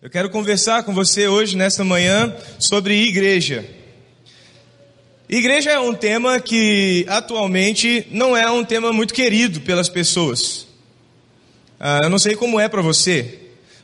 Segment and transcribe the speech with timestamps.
[0.00, 3.68] Eu quero conversar com você hoje, nesta manhã, sobre igreja.
[5.28, 10.68] Igreja é um tema que atualmente não é um tema muito querido pelas pessoas.
[11.80, 13.40] Ah, eu não sei como é para você,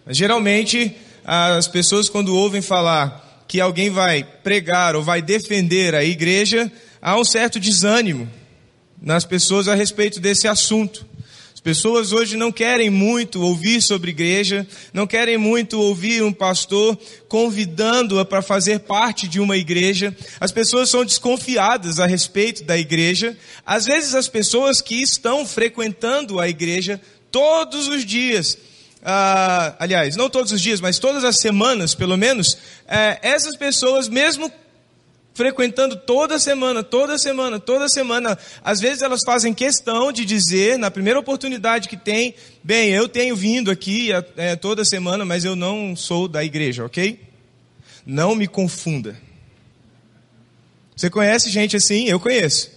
[0.07, 6.05] mas geralmente as pessoas, quando ouvem falar que alguém vai pregar ou vai defender a
[6.05, 6.71] igreja,
[7.03, 8.31] há um certo desânimo
[9.03, 11.05] nas pessoas a respeito desse assunto.
[11.65, 16.95] Pessoas hoje não querem muito ouvir sobre igreja, não querem muito ouvir um pastor
[17.27, 20.15] convidando-a para fazer parte de uma igreja.
[20.39, 23.35] As pessoas são desconfiadas a respeito da igreja.
[23.65, 27.01] Às vezes as pessoas que estão frequentando a igreja
[27.31, 28.59] todos os dias,
[29.03, 34.07] ah, aliás, não todos os dias, mas todas as semanas, pelo menos, eh, essas pessoas,
[34.07, 34.53] mesmo
[35.35, 38.39] frequentando toda semana, toda semana, toda semana.
[38.63, 43.35] Às vezes elas fazem questão de dizer, na primeira oportunidade que tem, bem, eu tenho
[43.35, 47.21] vindo aqui é, toda semana, mas eu não sou da igreja, ok?
[48.07, 49.21] Não me confunda.
[50.97, 52.09] Você conhece gente assim?
[52.09, 52.71] Eu conheço.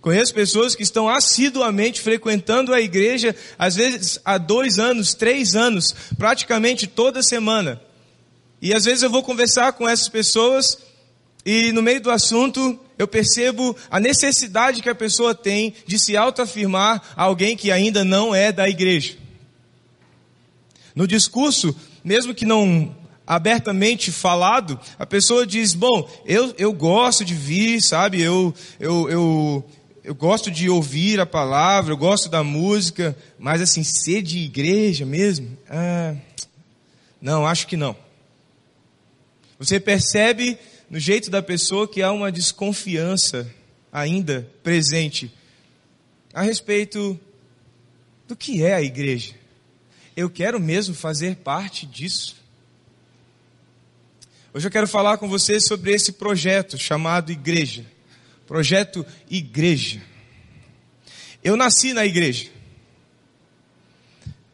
[0.00, 5.94] Conheço pessoas que estão assiduamente frequentando a igreja, às vezes há dois anos, três anos,
[6.16, 7.78] praticamente toda semana.
[8.62, 10.78] E às vezes eu vou conversar com essas pessoas
[11.44, 16.16] e no meio do assunto, eu percebo a necessidade que a pessoa tem de se
[16.16, 19.16] autoafirmar a alguém que ainda não é da igreja.
[20.94, 21.74] No discurso,
[22.04, 22.94] mesmo que não
[23.26, 28.20] abertamente falado, a pessoa diz: Bom, eu, eu gosto de vir, sabe?
[28.20, 29.70] Eu, eu, eu,
[30.04, 35.06] eu gosto de ouvir a palavra, eu gosto da música, mas assim, ser de igreja
[35.06, 35.56] mesmo?
[35.70, 36.14] Ah,
[37.20, 37.96] não, acho que não.
[39.58, 40.58] Você percebe
[40.90, 43.48] no jeito da pessoa que há uma desconfiança
[43.92, 45.32] ainda presente
[46.34, 47.18] a respeito
[48.26, 49.34] do que é a igreja.
[50.16, 52.36] Eu quero mesmo fazer parte disso.
[54.52, 57.86] Hoje eu quero falar com você sobre esse projeto chamado Igreja.
[58.46, 60.02] Projeto Igreja.
[61.42, 62.50] Eu nasci na igreja.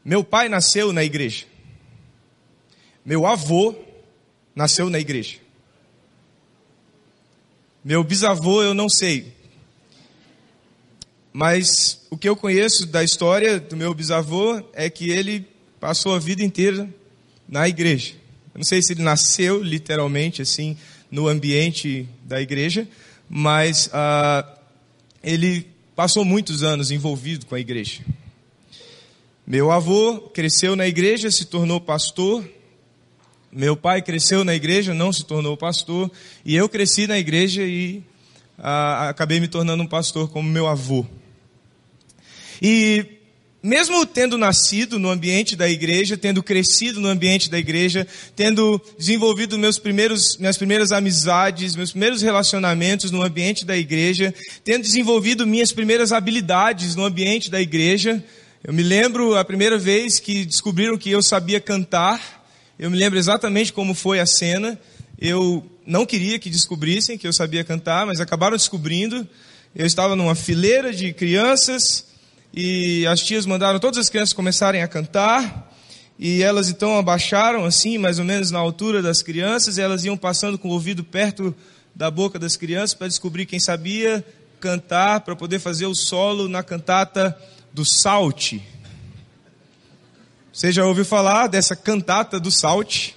[0.05, 1.47] Meu pai nasceu na igreja.
[3.05, 3.75] Meu avô
[4.55, 5.46] nasceu na igreja.
[7.87, 9.33] Meu bisavô eu não sei.
[11.33, 15.47] Mas o que eu conheço da história do meu bisavô é que ele
[15.79, 16.93] passou a vida inteira
[17.49, 18.15] na igreja.
[18.53, 20.77] Eu não sei se ele nasceu literalmente assim
[21.09, 22.89] no ambiente da igreja,
[23.29, 24.45] mas ah,
[25.23, 28.01] ele passou muitos anos envolvido com a igreja.
[29.47, 32.45] Meu avô cresceu na igreja, se tornou pastor,
[33.57, 36.11] meu pai cresceu na igreja, não se tornou pastor,
[36.45, 38.03] e eu cresci na igreja e
[38.59, 41.07] ah, acabei me tornando um pastor como meu avô.
[42.61, 43.07] E
[43.63, 48.07] mesmo tendo nascido no ambiente da igreja, tendo crescido no ambiente da igreja,
[48.37, 54.35] tendo desenvolvido meus primeiros, minhas primeiras amizades, meus primeiros relacionamentos no ambiente da igreja,
[54.65, 58.23] tendo desenvolvido minhas primeiras habilidades no ambiente da igreja,
[58.63, 62.36] eu me lembro a primeira vez que descobriram que eu sabia cantar,
[62.79, 64.79] eu me lembro exatamente como foi a cena.
[65.19, 69.27] Eu não queria que descobrissem que eu sabia cantar, mas acabaram descobrindo.
[69.75, 72.07] Eu estava numa fileira de crianças
[72.53, 75.73] e as tias mandaram todas as crianças começarem a cantar.
[76.19, 80.17] E elas então abaixaram assim, mais ou menos na altura das crianças, e elas iam
[80.17, 81.55] passando com o ouvido perto
[81.95, 84.25] da boca das crianças para descobrir quem sabia
[84.61, 87.37] cantar, para poder fazer o solo na cantata
[87.73, 88.63] do Salte.
[90.57, 93.11] Você já ouviu falar dessa cantata do Salt?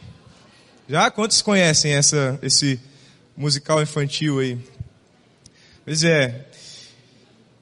[0.89, 1.09] Já?
[1.09, 2.77] Quantos conhecem essa, esse
[3.37, 4.57] musical infantil aí?
[5.85, 6.47] Pois é.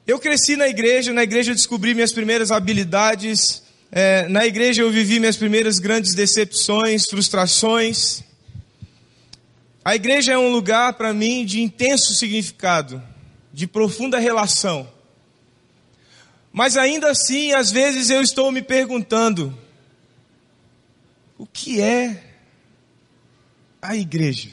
[0.07, 3.61] Eu cresci na igreja, na igreja eu descobri minhas primeiras habilidades,
[3.91, 8.23] é, na igreja eu vivi minhas primeiras grandes decepções, frustrações.
[9.85, 12.99] A igreja é um lugar para mim de intenso significado,
[13.53, 14.91] de profunda relação.
[16.51, 19.55] Mas ainda assim, às vezes eu estou me perguntando,
[21.37, 22.23] o que é
[23.81, 24.49] a igreja?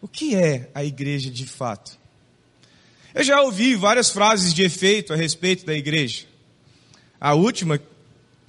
[0.00, 1.98] O que é a igreja de fato?
[3.14, 6.26] Eu já ouvi várias frases de efeito a respeito da igreja.
[7.18, 7.80] A última,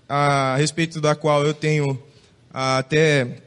[0.09, 2.03] a respeito da qual eu tenho
[2.51, 3.41] até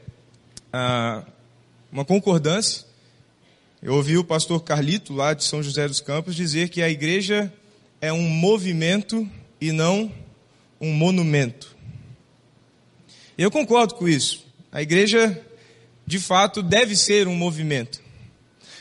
[1.91, 2.85] uma concordância,
[3.83, 7.53] eu ouvi o pastor Carlito, lá de São José dos Campos, dizer que a igreja
[7.99, 9.29] é um movimento
[9.59, 10.11] e não
[10.81, 11.75] um monumento.
[13.37, 14.45] Eu concordo com isso.
[14.71, 15.39] A igreja,
[16.05, 18.01] de fato, deve ser um movimento.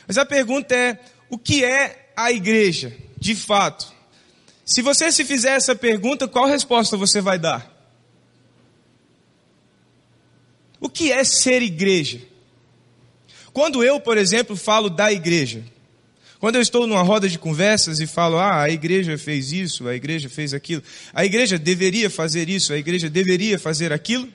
[0.07, 0.99] Mas a pergunta é:
[1.29, 3.93] o que é a igreja, de fato?
[4.65, 7.71] Se você se fizer essa pergunta, qual resposta você vai dar?
[10.81, 12.23] O que é ser igreja?
[13.53, 15.65] Quando eu, por exemplo, falo da igreja,
[16.41, 19.95] quando eu estou numa roda de conversas e falo, ah, a igreja fez isso, a
[19.95, 20.83] igreja fez aquilo,
[21.13, 24.27] a igreja deveria fazer isso, a igreja deveria fazer aquilo,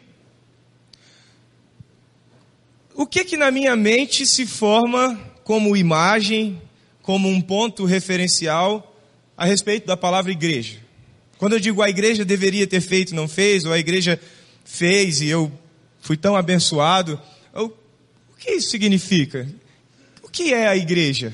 [2.93, 6.61] o que que na minha mente se forma como imagem,
[7.01, 8.95] como um ponto referencial
[9.35, 10.77] a respeito da palavra igreja?
[11.39, 14.19] Quando eu digo a igreja deveria ter feito e não fez, ou a igreja
[14.63, 15.51] fez e eu
[16.01, 17.19] fui tão abençoado,
[17.51, 17.69] o
[18.37, 19.49] que isso significa?
[20.21, 21.33] O que é a igreja?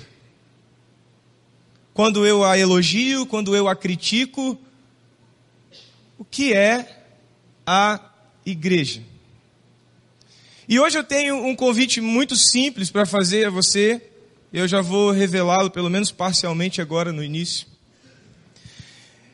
[2.02, 4.60] Quando eu a elogio, quando eu a critico,
[6.18, 7.04] o que é
[7.64, 8.00] a
[8.44, 9.04] igreja?
[10.68, 14.02] E hoje eu tenho um convite muito simples para fazer a você,
[14.52, 17.68] eu já vou revelá-lo pelo menos parcialmente agora no início.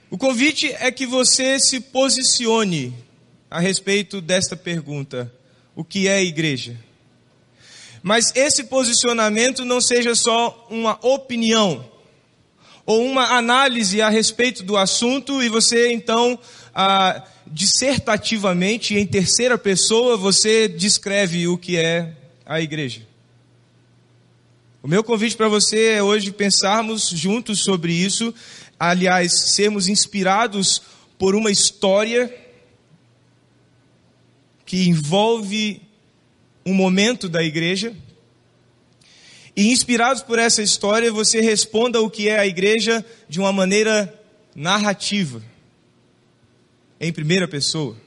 [0.10, 2.94] O convite é que você se posicione
[3.50, 5.34] a respeito desta pergunta:
[5.74, 6.78] o que é igreja?
[8.04, 11.96] Mas esse posicionamento não seja só uma opinião
[12.88, 16.40] ou uma análise a respeito do assunto e você então
[16.74, 22.14] ah, dissertativamente, em terceira pessoa, você descreve o que é
[22.46, 23.02] a igreja.
[24.82, 28.34] O meu convite para você é hoje pensarmos juntos sobre isso,
[28.80, 30.82] aliás, sermos inspirados
[31.18, 32.34] por uma história
[34.66, 35.82] que envolve
[36.66, 37.94] um momento da igreja.
[39.58, 44.14] E inspirados por essa história, você responda o que é a igreja de uma maneira
[44.54, 45.42] narrativa,
[47.00, 47.98] em primeira pessoa,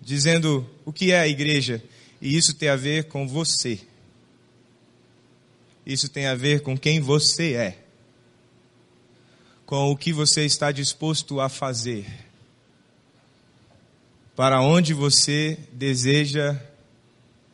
[0.00, 1.80] dizendo o que é a igreja,
[2.20, 3.78] e isso tem a ver com você.
[5.86, 7.78] Isso tem a ver com quem você é,
[9.64, 12.04] com o que você está disposto a fazer,
[14.34, 16.60] para onde você deseja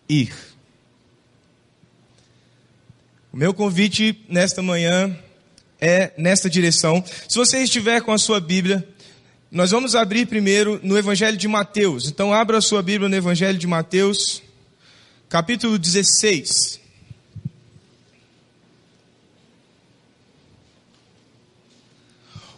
[0.08, 0.53] ir.
[3.34, 5.12] O meu convite nesta manhã
[5.80, 7.04] é nesta direção.
[7.28, 8.88] Se você estiver com a sua Bíblia,
[9.50, 12.08] nós vamos abrir primeiro no Evangelho de Mateus.
[12.08, 14.40] Então, abra a sua Bíblia no Evangelho de Mateus,
[15.28, 16.78] capítulo 16.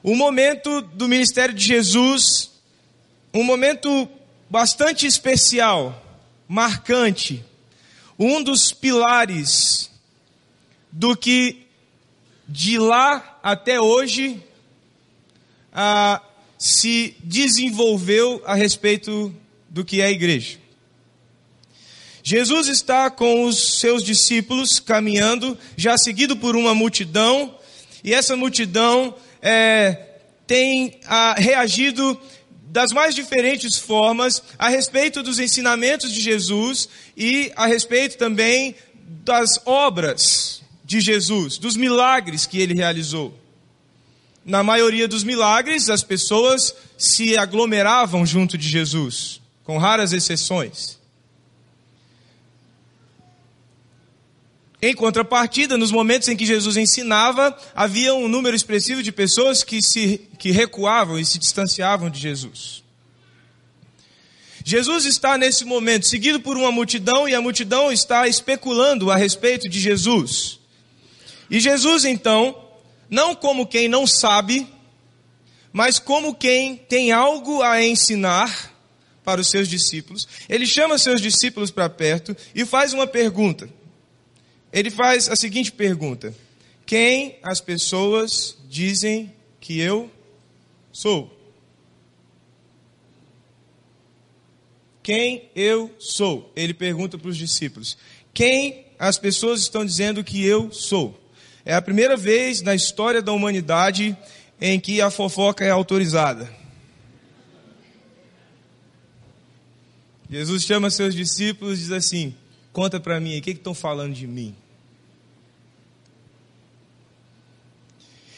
[0.03, 2.51] O momento do ministério de Jesus,
[3.33, 4.07] um momento
[4.51, 7.43] bastante especial, marcante,
[8.19, 9.96] um dos pilares
[10.97, 11.67] do que
[12.49, 14.43] de lá até hoje
[15.71, 16.23] ah,
[16.59, 19.35] se desenvolveu a respeito
[19.69, 20.59] do que é a igreja.
[22.23, 27.55] Jesus está com os seus discípulos caminhando, já seguido por uma multidão,
[28.03, 29.99] e essa multidão é,
[30.47, 32.19] tem ah, reagido
[32.69, 38.75] das mais diferentes formas a respeito dos ensinamentos de Jesus e a respeito também
[39.23, 43.37] das obras de Jesus, dos milagres que ele realizou.
[44.45, 50.97] Na maioria dos milagres, as pessoas se aglomeravam junto de Jesus, com raras exceções.
[54.81, 59.83] Em contrapartida, nos momentos em que Jesus ensinava, havia um número expressivo de pessoas que
[59.83, 62.85] se que recuavam e se distanciavam de Jesus.
[64.65, 69.69] Jesus está nesse momento seguido por uma multidão e a multidão está especulando a respeito
[69.69, 70.61] de Jesus.
[71.51, 72.57] E Jesus, então,
[73.09, 74.67] não como quem não sabe,
[75.73, 78.75] mas como quem tem algo a ensinar
[79.23, 83.69] para os seus discípulos, ele chama seus discípulos para perto e faz uma pergunta.
[84.73, 86.35] Ele faz a seguinte pergunta:
[86.85, 90.11] Quem as pessoas dizem que eu
[90.93, 91.37] sou?
[95.03, 96.53] Quem eu sou?
[96.57, 97.97] Ele pergunta para os discípulos.
[98.35, 101.26] Quem as pessoas estão dizendo que eu sou?
[101.69, 104.17] É a primeira vez na história da humanidade
[104.61, 106.49] em que a fofoca é autorizada.
[110.31, 112.37] Jesus chama seus discípulos e diz assim:
[112.73, 114.55] Conta para mim, o que estão falando de mim?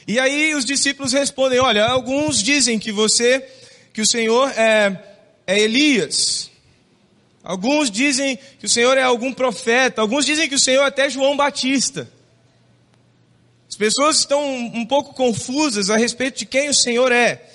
[0.07, 3.47] E aí os discípulos respondem: Olha, alguns dizem que você,
[3.93, 5.05] que o Senhor é,
[5.47, 6.51] é Elias.
[7.43, 10.01] Alguns dizem que o Senhor é algum profeta.
[10.01, 12.11] Alguns dizem que o Senhor é até João Batista.
[13.69, 17.51] As pessoas estão um pouco confusas a respeito de quem o Senhor é.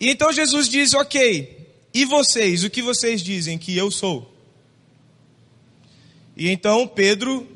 [0.00, 4.34] E então Jesus diz: Ok, e vocês, o que vocês dizem que eu sou?
[6.36, 7.46] E então Pedro,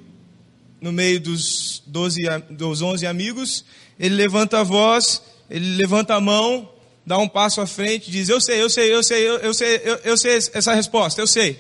[0.81, 3.65] no meio dos, 12, dos 11 amigos,
[3.99, 6.69] ele levanta a voz, ele levanta a mão,
[7.07, 9.81] dá um passo à frente, diz: Eu sei, eu sei, eu sei, eu, eu sei,
[9.85, 11.59] eu, eu sei essa resposta, eu sei.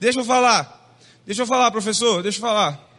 [0.00, 0.96] Deixa eu falar.
[1.26, 2.93] Deixa eu falar, professor, deixa eu falar.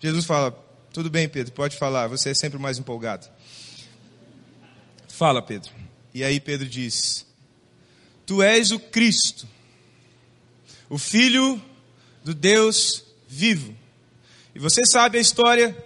[0.00, 0.52] Jesus fala:
[0.92, 3.28] Tudo bem, Pedro, pode falar, você é sempre mais empolgado.
[5.08, 5.70] Fala, Pedro.
[6.12, 7.26] E aí Pedro diz:
[8.24, 9.46] Tu és o Cristo,
[10.88, 11.60] o Filho
[12.24, 13.74] do Deus vivo.
[14.54, 15.76] E você sabe a história.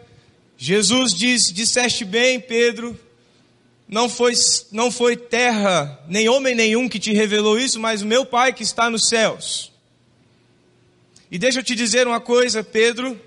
[0.56, 2.98] Jesus diz: Disseste bem, Pedro.
[3.88, 4.34] Não foi,
[4.70, 8.62] não foi terra, nem homem nenhum que te revelou isso, mas o meu Pai que
[8.62, 9.72] está nos céus.
[11.28, 13.20] E deixa eu te dizer uma coisa, Pedro.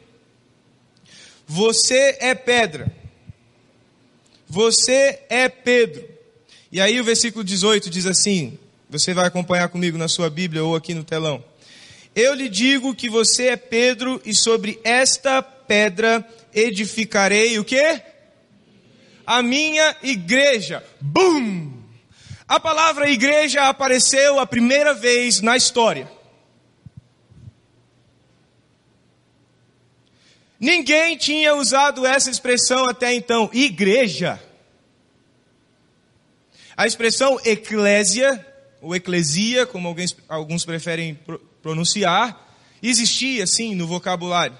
[1.47, 2.91] Você é pedra.
[4.47, 6.07] Você é Pedro.
[6.71, 8.57] E aí o versículo 18 diz assim:
[8.87, 11.43] você vai acompanhar comigo na sua Bíblia ou aqui no telão.
[12.15, 16.23] Eu lhe digo que você é Pedro e sobre esta pedra
[16.53, 17.99] edificarei o quê?
[19.25, 20.83] A minha igreja.
[21.01, 21.71] Bum!
[22.47, 26.07] A palavra igreja apareceu a primeira vez na história.
[30.63, 34.41] Ninguém tinha usado essa expressão até então, igreja.
[36.77, 38.47] A expressão eclésia,
[38.81, 41.19] ou eclesia, como alguns, alguns preferem
[41.61, 42.47] pronunciar,
[42.81, 44.57] existia sim no vocabulário.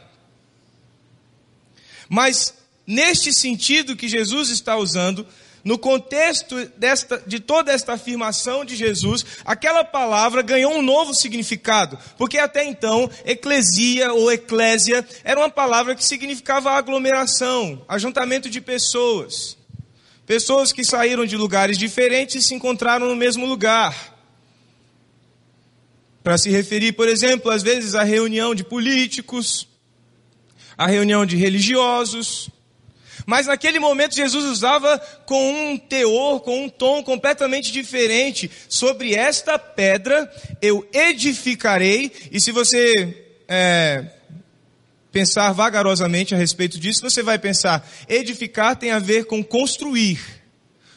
[2.10, 2.53] Mas
[2.86, 5.25] neste sentido que Jesus está usando,
[5.63, 11.98] no contexto desta, de toda esta afirmação de Jesus, aquela palavra ganhou um novo significado,
[12.17, 19.58] porque até então, eclesia ou eclésia era uma palavra que significava aglomeração, ajuntamento de pessoas.
[20.25, 24.13] Pessoas que saíram de lugares diferentes e se encontraram no mesmo lugar.
[26.22, 29.67] Para se referir, por exemplo, às vezes à reunião de políticos,
[30.77, 32.50] à reunião de religiosos,
[33.25, 38.50] mas naquele momento Jesus usava com um teor, com um tom completamente diferente.
[38.68, 42.12] Sobre esta pedra eu edificarei.
[42.32, 44.06] E se você é,
[45.12, 50.20] pensar vagarosamente a respeito disso, você vai pensar: edificar tem a ver com construir,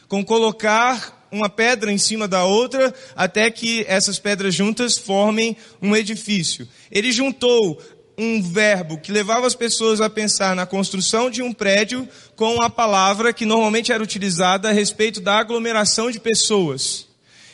[0.07, 5.95] com colocar uma pedra em cima da outra até que essas pedras juntas formem um
[5.95, 6.67] edifício.
[6.91, 7.81] Ele juntou
[8.17, 12.69] um verbo que levava as pessoas a pensar na construção de um prédio com a
[12.69, 17.05] palavra que normalmente era utilizada a respeito da aglomeração de pessoas.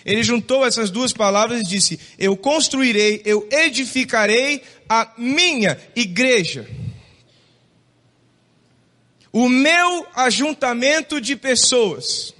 [0.05, 6.67] Ele juntou essas duas palavras e disse: Eu construirei, eu edificarei a minha igreja.
[9.33, 12.33] O meu ajuntamento de pessoas.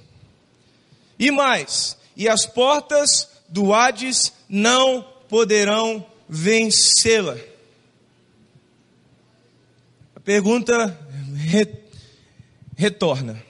[1.18, 7.36] E mais, e as portas do Hades não poderão vencê-la
[10.24, 10.98] pergunta
[11.36, 11.68] re,
[12.76, 13.40] retorna: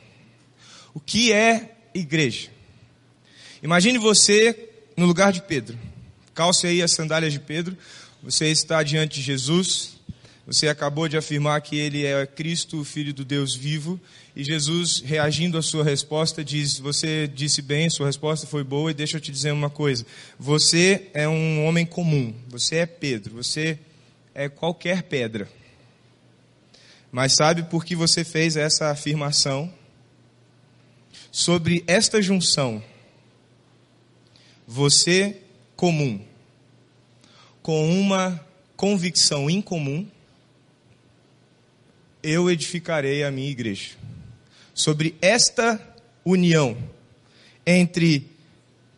[0.93, 2.49] O que é igreja?
[3.62, 5.78] Imagine você no lugar de Pedro.
[6.35, 7.76] Calce aí as sandálias de Pedro.
[8.23, 9.95] Você está diante de Jesus.
[10.47, 13.99] Você acabou de afirmar que ele é Cristo, o Filho do Deus vivo.
[14.37, 18.95] E Jesus, reagindo à sua resposta, diz: Você disse bem, sua resposta foi boa, e
[18.95, 20.04] deixa eu te dizer uma coisa.
[20.38, 22.35] Você é um homem comum.
[22.49, 23.37] Você é Pedro.
[23.37, 23.78] Você
[24.35, 25.49] é qualquer pedra.
[27.14, 29.73] Mas sabe por que você fez essa afirmação?
[31.30, 32.83] Sobre esta junção,
[34.66, 35.40] você
[35.76, 36.21] comum,
[37.62, 38.44] com uma
[38.76, 40.04] convicção incomum,
[42.21, 43.92] eu edificarei a minha igreja.
[44.75, 45.80] Sobre esta
[46.25, 46.76] união
[47.64, 48.28] entre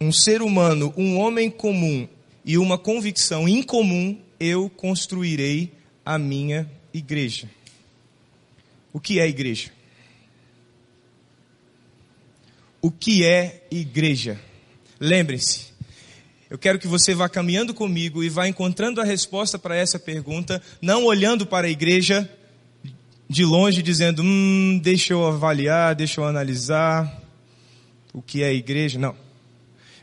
[0.01, 2.09] um ser humano, um homem comum
[2.47, 5.71] e uma convicção incomum, eu construirei
[6.03, 7.56] a minha igreja.
[8.97, 9.71] O que é igreja?
[12.81, 14.41] O que é igreja?
[14.99, 15.67] Lembre-se,
[16.49, 20.63] eu quero que você vá caminhando comigo e vá encontrando a resposta para essa pergunta,
[20.81, 22.27] não olhando para a igreja
[23.29, 27.23] de longe dizendo, hum, deixa eu avaliar, deixa eu analisar
[28.15, 28.99] o que é igreja.
[28.99, 29.15] Não.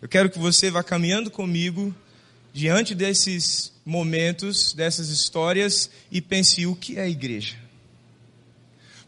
[0.04, 1.92] Eu quero que você vá caminhando comigo
[2.54, 7.63] diante desses momentos, dessas histórias e pense o que é igreja.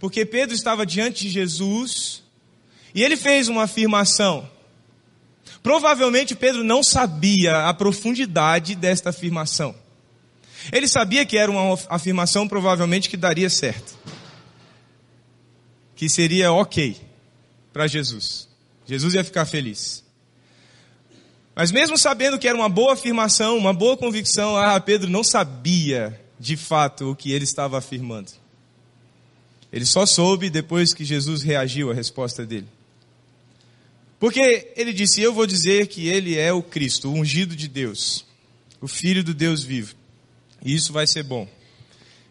[0.05, 2.21] Porque Pedro estava diante de Jesus
[2.93, 4.47] e ele fez uma afirmação.
[5.63, 9.73] Provavelmente Pedro não sabia a profundidade desta afirmação.
[10.71, 13.97] Ele sabia que era uma afirmação provavelmente que daria certo.
[15.95, 17.01] Que seria ok
[17.73, 18.47] para Jesus.
[18.85, 20.03] Jesus ia ficar feliz.
[21.55, 26.23] Mas mesmo sabendo que era uma boa afirmação, uma boa convicção, ah, Pedro não sabia
[26.39, 28.44] de fato o que ele estava afirmando.
[29.75, 32.65] Ele só soube depois que Jesus reagiu à resposta dele.
[34.17, 38.25] Porque ele disse: Eu vou dizer que ele é o Cristo, o ungido de Deus.
[38.79, 39.93] o Filho do Deus vivo.
[40.63, 41.45] E isso vai ser bom.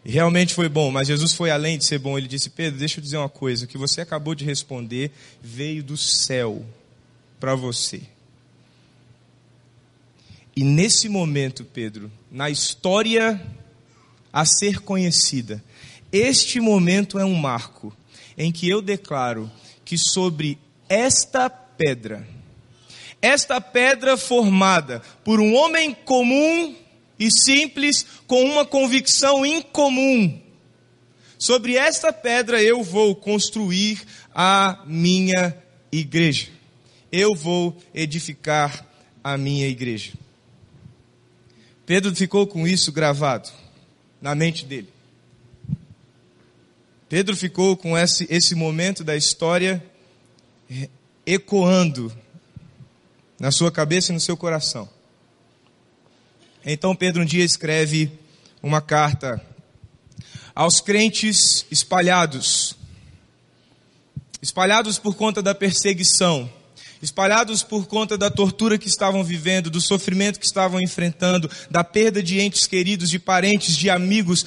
[0.03, 2.17] E realmente foi bom, mas Jesus foi além de ser bom.
[2.17, 5.83] Ele disse: Pedro, deixa eu dizer uma coisa: o que você acabou de responder veio
[5.83, 6.65] do céu
[7.39, 8.01] para você.
[10.55, 13.39] E nesse momento, Pedro, na história
[14.33, 15.63] a ser conhecida,
[16.17, 17.95] este momento é um marco
[18.37, 19.51] em que eu declaro
[19.83, 20.57] que sobre
[20.87, 22.25] esta pedra,
[23.21, 26.73] esta pedra formada por um homem comum
[27.19, 30.41] e simples, com uma convicção incomum,
[31.37, 34.01] sobre esta pedra eu vou construir
[34.33, 35.55] a minha
[35.91, 36.47] igreja.
[37.11, 38.85] Eu vou edificar
[39.23, 40.13] a minha igreja.
[41.85, 43.49] Pedro ficou com isso gravado
[44.21, 44.94] na mente dele.
[47.07, 49.83] Pedro ficou com esse, esse momento da história
[51.25, 52.11] ecoando
[53.39, 54.89] na sua cabeça e no seu coração.
[56.65, 58.11] Então Pedro um dia escreve
[58.61, 59.39] uma carta
[60.55, 62.75] aos crentes espalhados,
[64.41, 66.49] espalhados por conta da perseguição,
[67.01, 72.23] espalhados por conta da tortura que estavam vivendo, do sofrimento que estavam enfrentando, da perda
[72.23, 74.45] de entes queridos, de parentes, de amigos.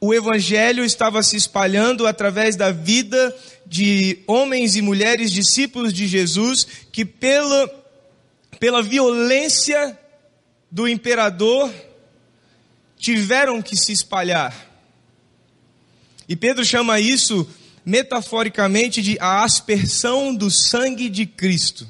[0.00, 6.66] O evangelho estava se espalhando através da vida de homens e mulheres discípulos de Jesus
[6.90, 7.78] que pela
[8.58, 9.98] pela violência
[10.70, 11.72] do imperador
[12.98, 14.54] tiveram que se espalhar.
[16.28, 17.48] E Pedro chama isso
[17.84, 21.88] metaforicamente de a aspersão do sangue de Cristo.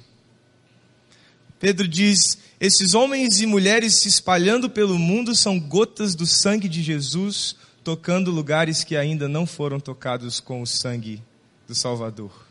[1.58, 6.82] Pedro diz: esses homens e mulheres se espalhando pelo mundo são gotas do sangue de
[6.82, 7.56] Jesus,
[7.90, 11.20] tocando lugares que ainda não foram tocados com o sangue
[11.66, 12.46] do Salvador.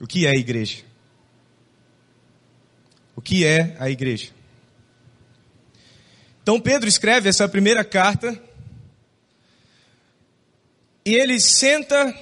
[0.00, 0.84] O que é a igreja?
[3.14, 4.30] O que é a igreja?
[6.42, 8.42] Então Pedro escreve essa primeira carta
[11.04, 12.18] e ele senta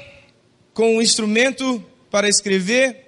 [0.75, 3.06] com um instrumento para escrever,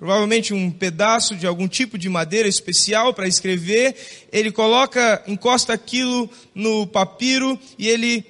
[0.00, 3.94] provavelmente um pedaço de algum tipo de madeira especial para escrever.
[4.32, 8.24] Ele coloca, encosta aquilo no papiro e ele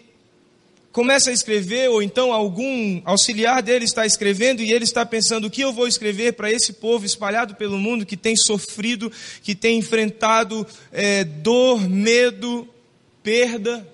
[0.90, 5.50] começa a escrever, ou então algum auxiliar dele está escrevendo e ele está pensando: o
[5.50, 9.78] que eu vou escrever para esse povo espalhado pelo mundo que tem sofrido, que tem
[9.78, 12.68] enfrentado é, dor, medo,
[13.22, 13.86] perda?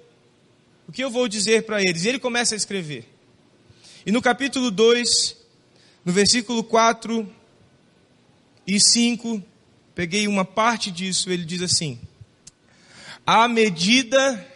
[0.89, 2.07] O que eu vou dizer para eles?
[2.07, 3.05] E ele começa a escrever.
[4.07, 5.37] E no capítulo 2,
[6.07, 7.37] no versículo 4
[8.67, 9.43] e 5,
[9.95, 11.99] peguei uma parte disso, ele diz assim:
[13.27, 14.47] À medida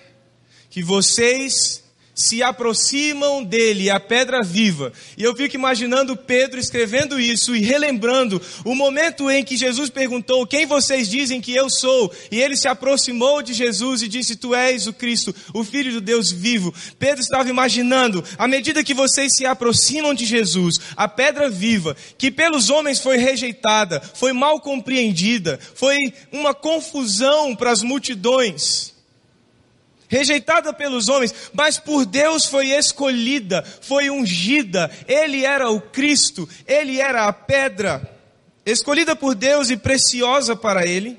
[0.69, 1.80] que vocês
[2.21, 4.93] se aproximam dele, a pedra viva.
[5.17, 10.47] E eu fico imaginando Pedro escrevendo isso e relembrando o momento em que Jesus perguntou:
[10.47, 12.13] Quem vocês dizem que eu sou?
[12.31, 16.01] E ele se aproximou de Jesus e disse: Tu és o Cristo, o Filho do
[16.01, 16.75] Deus vivo.
[16.99, 22.31] Pedro estava imaginando, à medida que vocês se aproximam de Jesus, a pedra viva, que
[22.31, 25.97] pelos homens foi rejeitada, foi mal compreendida, foi
[26.31, 29.00] uma confusão para as multidões
[30.11, 34.91] rejeitada pelos homens, mas por Deus foi escolhida, foi ungida.
[35.07, 38.19] Ele era o Cristo, ele era a pedra,
[38.67, 41.17] escolhida por Deus e preciosa para ele.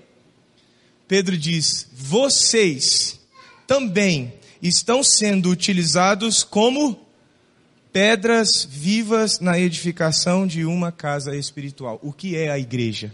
[1.07, 3.19] Pedro diz: vocês
[3.65, 6.99] também estão sendo utilizados como
[7.93, 11.99] pedras vivas na edificação de uma casa espiritual.
[12.03, 13.11] O que é a igreja?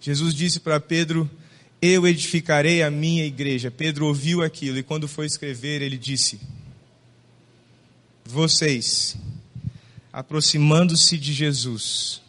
[0.00, 1.30] Jesus disse para Pedro:
[1.82, 3.68] eu edificarei a minha igreja.
[3.68, 6.40] Pedro ouviu aquilo e quando foi escrever, ele disse:
[8.24, 9.16] Vocês,
[10.12, 12.22] aproximando-se de Jesus,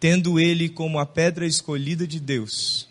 [0.00, 2.88] tendo ele como a pedra escolhida de Deus,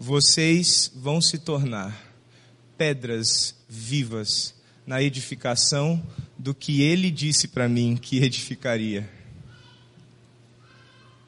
[0.00, 2.02] vocês vão se tornar
[2.78, 4.54] pedras vivas
[4.86, 6.02] na edificação
[6.38, 9.10] do que ele disse para mim que edificaria.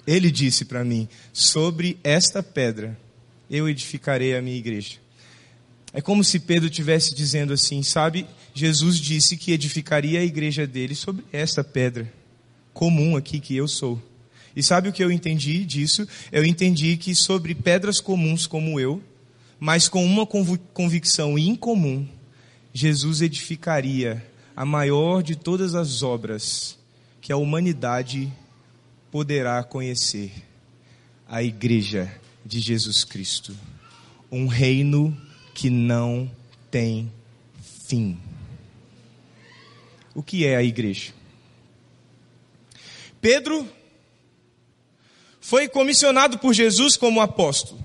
[0.07, 2.99] Ele disse para mim: sobre esta pedra
[3.51, 4.97] eu edificarei a minha igreja.
[5.93, 8.27] É como se Pedro estivesse dizendo assim, sabe?
[8.55, 12.13] Jesus disse que edificaria a igreja dele sobre esta pedra
[12.75, 14.03] comum aqui que eu sou.
[14.55, 16.07] E sabe o que eu entendi disso?
[16.31, 19.03] Eu entendi que sobre pedras comuns como eu,
[19.59, 22.07] mas com uma convicção incomum,
[22.73, 24.23] Jesus edificaria
[24.55, 26.79] a maior de todas as obras
[27.21, 28.31] que a humanidade
[29.11, 30.33] poderá conhecer
[31.29, 32.11] a igreja
[32.47, 33.57] de Jesus Cristo.
[34.31, 35.17] Um reino
[35.53, 36.31] que não
[36.71, 37.13] tem
[37.87, 38.19] fim.
[40.15, 41.13] O que é a igreja?
[43.21, 43.69] Pedro
[45.41, 47.83] foi comissionado por Jesus como apóstolo.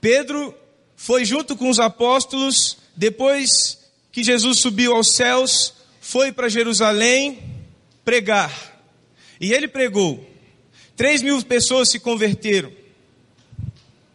[0.00, 0.54] Pedro
[0.94, 3.78] foi junto com os apóstolos, depois
[4.12, 7.42] que Jesus subiu aos céus, foi para Jerusalém
[8.04, 8.80] pregar.
[9.40, 10.35] E ele pregou.
[10.96, 12.72] Três mil pessoas se converteram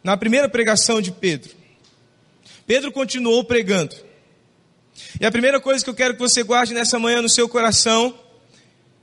[0.04, 1.52] na primeira pregação de Pedro.
[2.66, 3.96] Pedro continuou pregando.
[5.20, 8.18] E a primeira coisa que eu quero que você guarde nessa manhã no seu coração,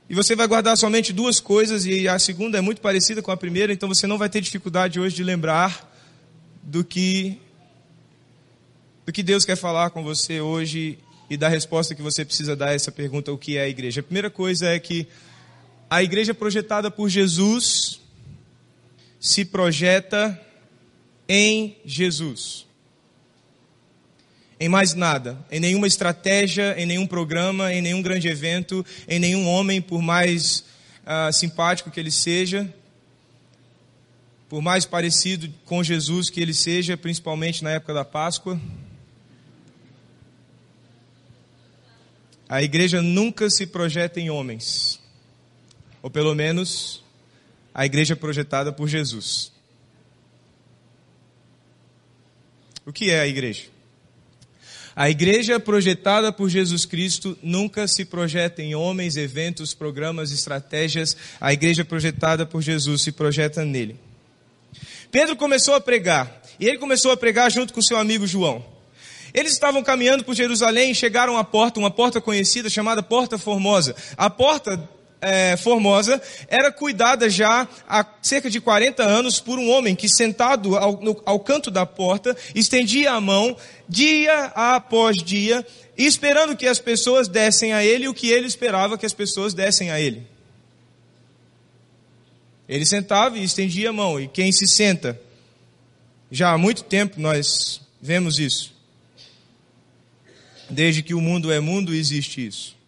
[0.09, 3.37] e você vai guardar somente duas coisas, e a segunda é muito parecida com a
[3.37, 5.87] primeira, então você não vai ter dificuldade hoje de lembrar
[6.61, 7.39] do que
[9.05, 12.69] do que Deus quer falar com você hoje e da resposta que você precisa dar
[12.69, 14.01] a essa pergunta, o que é a igreja.
[14.01, 15.07] A primeira coisa é que
[15.89, 17.99] a igreja projetada por Jesus
[19.19, 20.39] se projeta
[21.27, 22.67] em Jesus.
[24.59, 29.47] Em mais nada, em nenhuma estratégia, em nenhum programa, em nenhum grande evento, em nenhum
[29.47, 30.65] homem, por mais
[31.05, 32.71] uh, simpático que ele seja,
[34.49, 38.59] por mais parecido com Jesus que ele seja, principalmente na época da Páscoa.
[42.49, 44.98] A igreja nunca se projeta em homens,
[46.01, 47.03] ou pelo menos
[47.73, 49.51] a igreja projetada por Jesus.
[52.85, 53.65] O que é a igreja?
[54.95, 61.15] A igreja projetada por Jesus Cristo nunca se projeta em homens, eventos, programas, estratégias.
[61.39, 63.97] A igreja projetada por Jesus se projeta nele.
[65.11, 68.65] Pedro começou a pregar, e ele começou a pregar junto com seu amigo João.
[69.33, 73.95] Eles estavam caminhando por Jerusalém e chegaram à porta, uma porta conhecida chamada Porta Formosa.
[74.17, 74.89] A porta
[75.21, 80.77] é, Formosa era cuidada já há cerca de 40 anos por um homem que, sentado
[80.77, 83.55] ao, no, ao canto da porta, estendia a mão
[83.87, 85.65] dia após dia,
[85.97, 89.91] esperando que as pessoas dessem a ele o que ele esperava que as pessoas dessem
[89.91, 90.25] a ele.
[92.67, 95.19] Ele sentava e estendia a mão, e quem se senta,
[96.31, 98.77] já há muito tempo nós vemos isso.
[100.69, 102.78] Desde que o mundo é mundo, existe isso.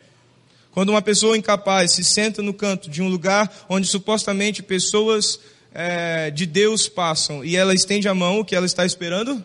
[0.72, 5.40] Quando uma pessoa incapaz se senta no canto de um lugar onde supostamente pessoas
[5.74, 9.44] é, de Deus passam e ela estende a mão, o que ela está esperando?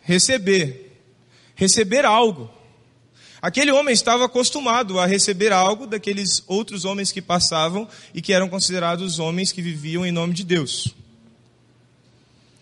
[0.00, 1.00] Receber.
[1.56, 2.48] Receber algo.
[3.42, 8.48] Aquele homem estava acostumado a receber algo daqueles outros homens que passavam e que eram
[8.48, 10.94] considerados homens que viviam em nome de Deus.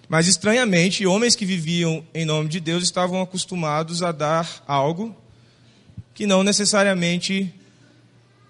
[0.09, 5.17] Mas estranhamente, homens que viviam em nome de Deus estavam acostumados a dar algo
[6.17, 7.55] que não necessariamente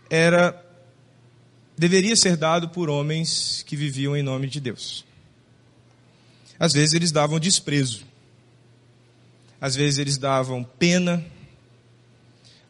[0.09, 0.59] era
[1.77, 5.05] deveria ser dado por homens que viviam em nome de Deus.
[6.59, 8.07] Às vezes eles davam desprezo.
[9.61, 11.23] Às vezes eles davam pena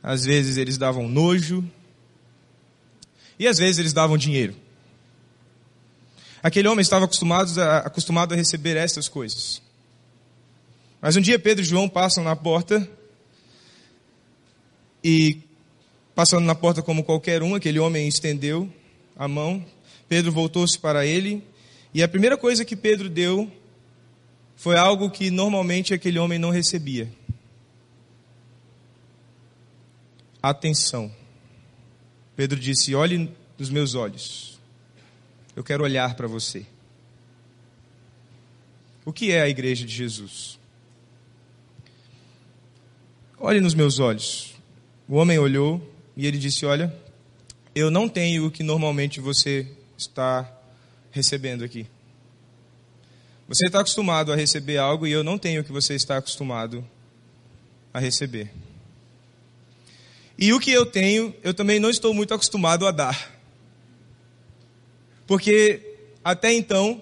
[0.07, 1.69] às vezes eles davam nojo,
[3.37, 4.55] e às vezes eles davam dinheiro.
[6.41, 9.61] Aquele homem estava acostumado a, acostumado a receber estas coisas.
[11.01, 12.89] Mas um dia Pedro e João passam na porta,
[15.09, 15.39] e
[16.17, 18.69] passando na porta como qualquer um, aquele homem estendeu
[19.17, 19.65] a mão,
[20.09, 21.45] Pedro voltou-se para ele,
[21.95, 23.49] e a primeira coisa que Pedro deu
[24.57, 27.09] foi algo que normalmente aquele homem não recebia.
[30.43, 31.13] atenção.
[32.35, 34.59] Pedro disse: Olhe nos meus olhos.
[35.55, 36.67] Eu quero olhar para você.
[39.05, 40.59] O que é a igreja de Jesus?
[43.39, 44.56] Olhe nos meus olhos.
[45.09, 45.81] O homem olhou
[46.17, 46.95] e ele disse: Olha,
[47.75, 49.67] eu não tenho o que normalmente você
[49.97, 50.51] está
[51.13, 51.87] recebendo aqui.
[53.49, 56.85] Você está acostumado a receber algo e eu não tenho o que você está acostumado
[57.95, 58.51] a receber.
[60.37, 63.33] E o que eu tenho, eu também não estou muito acostumado a dar.
[65.25, 65.81] Porque
[66.25, 67.01] até então,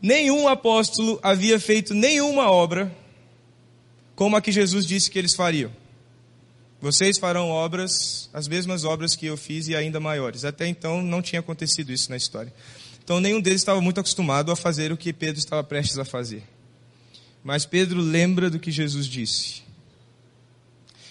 [0.00, 2.94] nenhum apóstolo havia feito nenhuma obra
[4.14, 5.72] como a que Jesus disse que eles fariam.
[6.84, 10.44] Vocês farão obras, as mesmas obras que eu fiz e ainda maiores.
[10.44, 12.52] Até então não tinha acontecido isso na história.
[13.02, 16.42] Então nenhum deles estava muito acostumado a fazer o que Pedro estava prestes a fazer.
[17.42, 19.62] Mas Pedro lembra do que Jesus disse.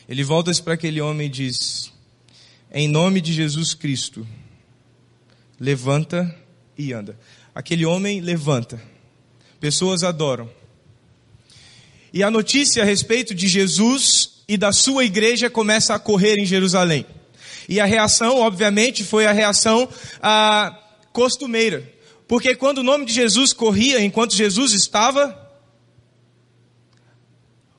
[0.07, 1.91] Ele volta-se para aquele homem e diz:
[2.71, 4.27] Em nome de Jesus Cristo,
[5.59, 6.39] levanta
[6.77, 7.19] e anda.
[7.55, 8.79] Aquele homem levanta.
[9.59, 10.47] Pessoas adoram.
[12.13, 16.45] E a notícia a respeito de Jesus e da sua igreja começa a correr em
[16.45, 17.05] Jerusalém.
[17.67, 19.87] E a reação, obviamente, foi a reação
[20.21, 20.77] ah,
[21.11, 21.91] costumeira.
[22.27, 25.39] Porque quando o nome de Jesus corria enquanto Jesus estava,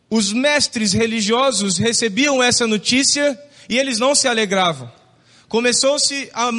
[0.08, 4.90] os mestres religiosos recebiam essa notícia e eles não se alegravam.
[5.48, 6.50] Começou-se a,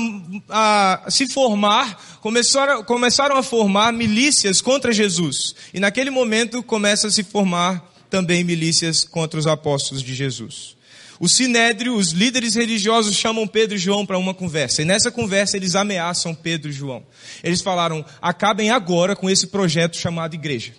[0.50, 5.56] a, se formar, começaram, começaram a formar milícias contra Jesus.
[5.74, 10.76] E naquele momento começa a se formar também milícias contra os apóstolos de Jesus.
[11.20, 14.82] O sinédrio, os líderes religiosos chamam Pedro e João para uma conversa.
[14.82, 17.06] E nessa conversa eles ameaçam Pedro e João.
[17.44, 20.74] Eles falaram: acabem agora com esse projeto chamado igreja.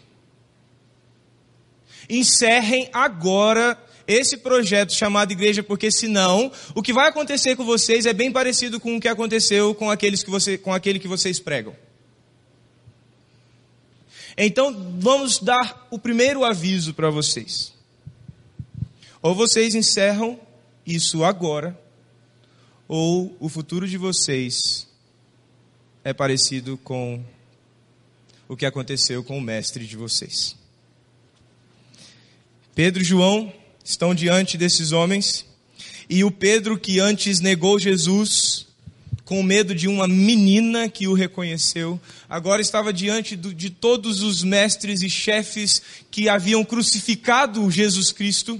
[2.08, 8.12] Encerrem agora esse projeto chamado igreja, porque senão o que vai acontecer com vocês é
[8.12, 11.74] bem parecido com o que aconteceu com, aqueles que você, com aquele que vocês pregam.
[14.36, 17.72] Então vamos dar o primeiro aviso para vocês.
[19.22, 20.38] Ou vocês encerram
[20.86, 21.78] isso agora,
[22.86, 24.86] ou o futuro de vocês
[26.04, 27.24] é parecido com
[28.48, 30.54] o que aconteceu com o mestre de vocês.
[32.74, 35.46] Pedro e João estão diante desses homens,
[36.08, 38.65] e o Pedro que antes negou Jesus,
[39.26, 45.02] com medo de uma menina que o reconheceu, agora estava diante de todos os mestres
[45.02, 48.58] e chefes que haviam crucificado Jesus Cristo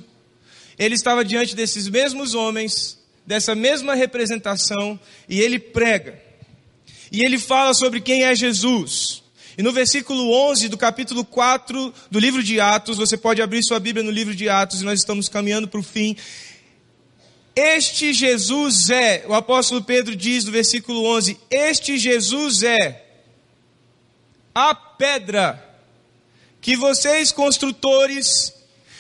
[0.78, 4.98] ele estava diante desses mesmos homens, dessa mesma representação,
[5.28, 6.20] e ele prega.
[7.10, 9.22] E ele fala sobre quem é Jesus.
[9.56, 13.80] E no versículo 11 do capítulo 4 do livro de Atos, você pode abrir sua
[13.80, 16.14] Bíblia no livro de Atos, e nós estamos caminhando para o fim.
[17.56, 23.02] Este Jesus é, o apóstolo Pedro diz no versículo 11: Este Jesus é
[24.54, 25.64] a pedra
[26.60, 28.54] que vocês construtores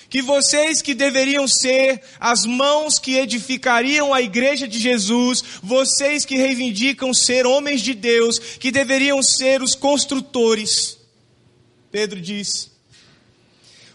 [0.08, 6.36] que vocês que deveriam ser as mãos que edificariam a igreja de Jesus, vocês que
[6.36, 10.98] reivindicam ser homens de Deus, que deveriam ser os construtores.
[11.90, 12.70] Pedro diz: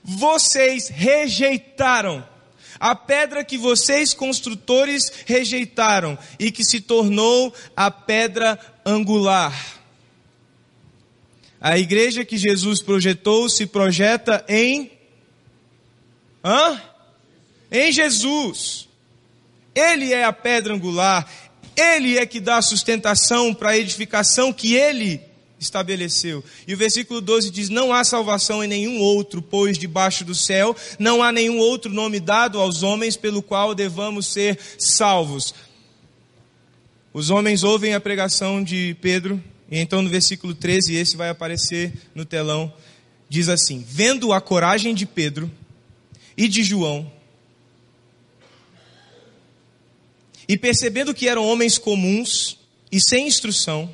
[0.04, 2.28] vocês rejeitaram
[2.82, 9.54] a pedra que vocês construtores rejeitaram e que se tornou a pedra angular.
[11.62, 14.92] A igreja que Jesus projetou se projeta em
[16.44, 16.82] Hã?
[17.72, 18.90] Em Jesus.
[19.76, 21.30] Ele é a pedra angular.
[21.76, 25.22] Ele é que dá sustentação para a edificação que ele
[25.62, 26.44] estabeleceu.
[26.68, 30.76] E o versículo 12 diz: Não há salvação em nenhum outro, pois debaixo do céu
[30.98, 35.54] não há nenhum outro nome dado aos homens pelo qual devamos ser salvos.
[37.14, 41.94] Os homens ouvem a pregação de Pedro, e então no versículo 13, esse vai aparecer
[42.16, 42.74] no telão,
[43.30, 45.50] diz assim: Vendo a coragem de Pedro
[46.36, 47.12] e de João.
[50.48, 52.58] E percebendo que eram homens comuns
[52.92, 53.90] e sem instrução,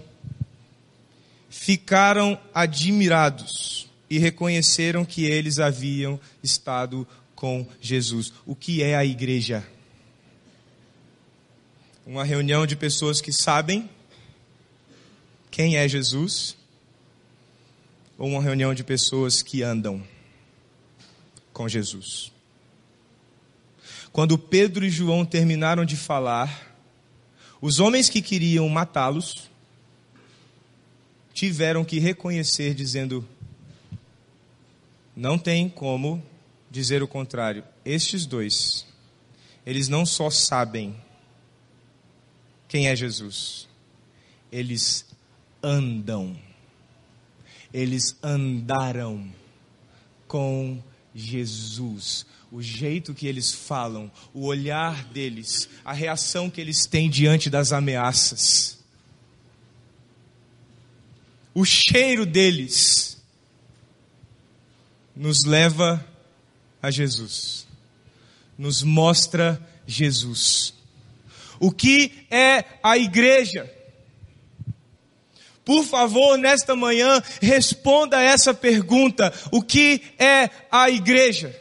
[1.67, 8.31] ficaram admirados e reconheceram que eles haviam estado com Jesus.
[8.45, 9.67] O que é a igreja?
[12.05, 13.89] Uma reunião de pessoas que sabem
[15.51, 16.55] quem é Jesus,
[18.17, 20.01] ou uma reunião de pessoas que andam
[21.51, 22.31] com Jesus.
[24.13, 26.77] Quando Pedro e João terminaram de falar,
[27.59, 29.49] os homens que queriam matá-los
[31.37, 33.23] tiveram que reconhecer, dizendo:
[35.15, 36.23] não tem como
[36.69, 37.63] dizer o contrário.
[37.85, 38.87] Estes dois,
[39.63, 40.99] eles não só sabem
[42.67, 43.67] quem é Jesus,
[44.51, 45.05] eles
[45.61, 46.35] andam,
[47.71, 49.31] eles andaram
[50.27, 50.81] com
[51.13, 57.47] Jesus o jeito que eles falam, o olhar deles, a reação que eles têm diante
[57.47, 58.76] das ameaças,
[61.57, 63.17] o cheiro deles
[65.15, 66.05] nos leva
[66.79, 67.65] a Jesus,
[68.55, 70.71] nos mostra Jesus.
[71.59, 73.67] O que é a igreja?
[75.65, 81.59] Por favor, nesta manhã, responda essa pergunta: o que é a igreja?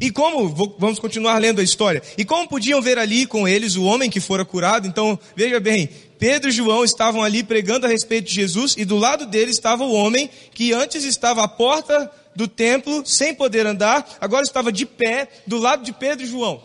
[0.00, 3.84] E como, vamos continuar lendo a história, e como podiam ver ali com eles o
[3.84, 5.88] homem que fora curado, então, veja bem,
[6.22, 9.82] Pedro e João estavam ali pregando a respeito de Jesus, e do lado deles estava
[9.82, 14.86] o homem que antes estava à porta do templo, sem poder andar, agora estava de
[14.86, 16.62] pé, do lado de Pedro e João.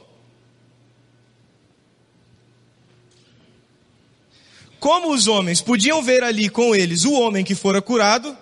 [4.80, 8.38] Como os homens podiam ver ali com eles o homem que fora curado,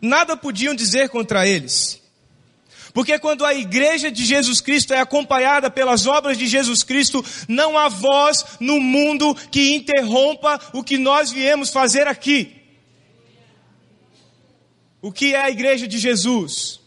[0.00, 1.99] nada podiam dizer contra eles.
[2.92, 7.78] Porque quando a igreja de Jesus Cristo é acompanhada pelas obras de Jesus Cristo, não
[7.78, 12.56] há voz no mundo que interrompa o que nós viemos fazer aqui.
[15.00, 16.80] O que é a igreja de Jesus?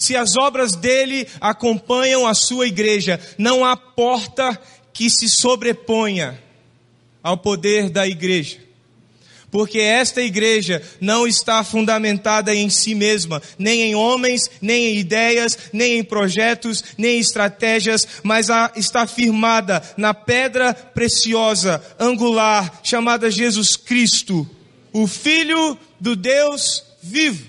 [0.00, 4.58] se as obras dele acompanham a sua igreja, não há porta
[4.94, 6.42] que se sobreponha
[7.22, 8.69] ao poder da igreja.
[9.50, 15.58] Porque esta igreja não está fundamentada em si mesma, nem em homens, nem em ideias,
[15.72, 23.76] nem em projetos, nem em estratégias, mas está firmada na pedra preciosa, angular, chamada Jesus
[23.76, 24.48] Cristo,
[24.92, 27.46] o Filho do Deus vivo.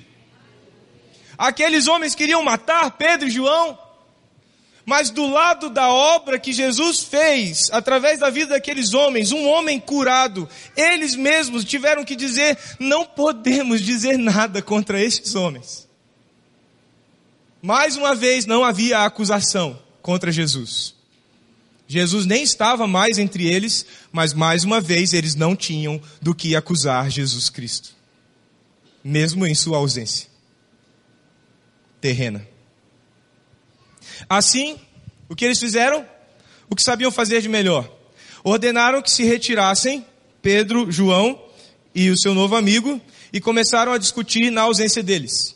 [1.38, 3.78] Aqueles homens queriam matar Pedro e João,
[4.86, 9.80] mas do lado da obra que Jesus fez, através da vida daqueles homens, um homem
[9.80, 15.88] curado, eles mesmos tiveram que dizer: não podemos dizer nada contra estes homens.
[17.62, 20.96] Mais uma vez, não havia acusação contra Jesus.
[21.88, 26.56] Jesus nem estava mais entre eles, mas mais uma vez eles não tinham do que
[26.56, 27.90] acusar Jesus Cristo,
[29.04, 30.32] mesmo em sua ausência
[32.02, 32.46] terrena.
[34.32, 34.80] Assim,
[35.28, 36.08] o que eles fizeram?
[36.70, 37.92] O que sabiam fazer de melhor?
[38.46, 40.06] Ordenaram que se retirassem
[40.42, 41.38] Pedro, João
[41.94, 43.02] e o seu novo amigo
[43.34, 45.54] e começaram a discutir na ausência deles.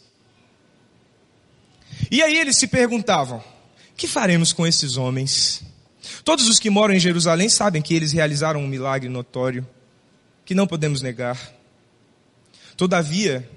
[2.11, 3.41] E aí eles se perguntavam:
[3.95, 5.63] que faremos com esses homens?
[6.25, 9.65] Todos os que moram em Jerusalém sabem que eles realizaram um milagre notório,
[10.43, 11.39] que não podemos negar.
[12.75, 13.49] Todavia,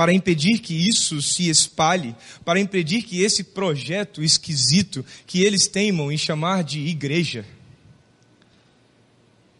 [0.00, 6.10] para impedir que isso se espalhe, para impedir que esse projeto esquisito que eles teimam
[6.10, 7.44] em chamar de igreja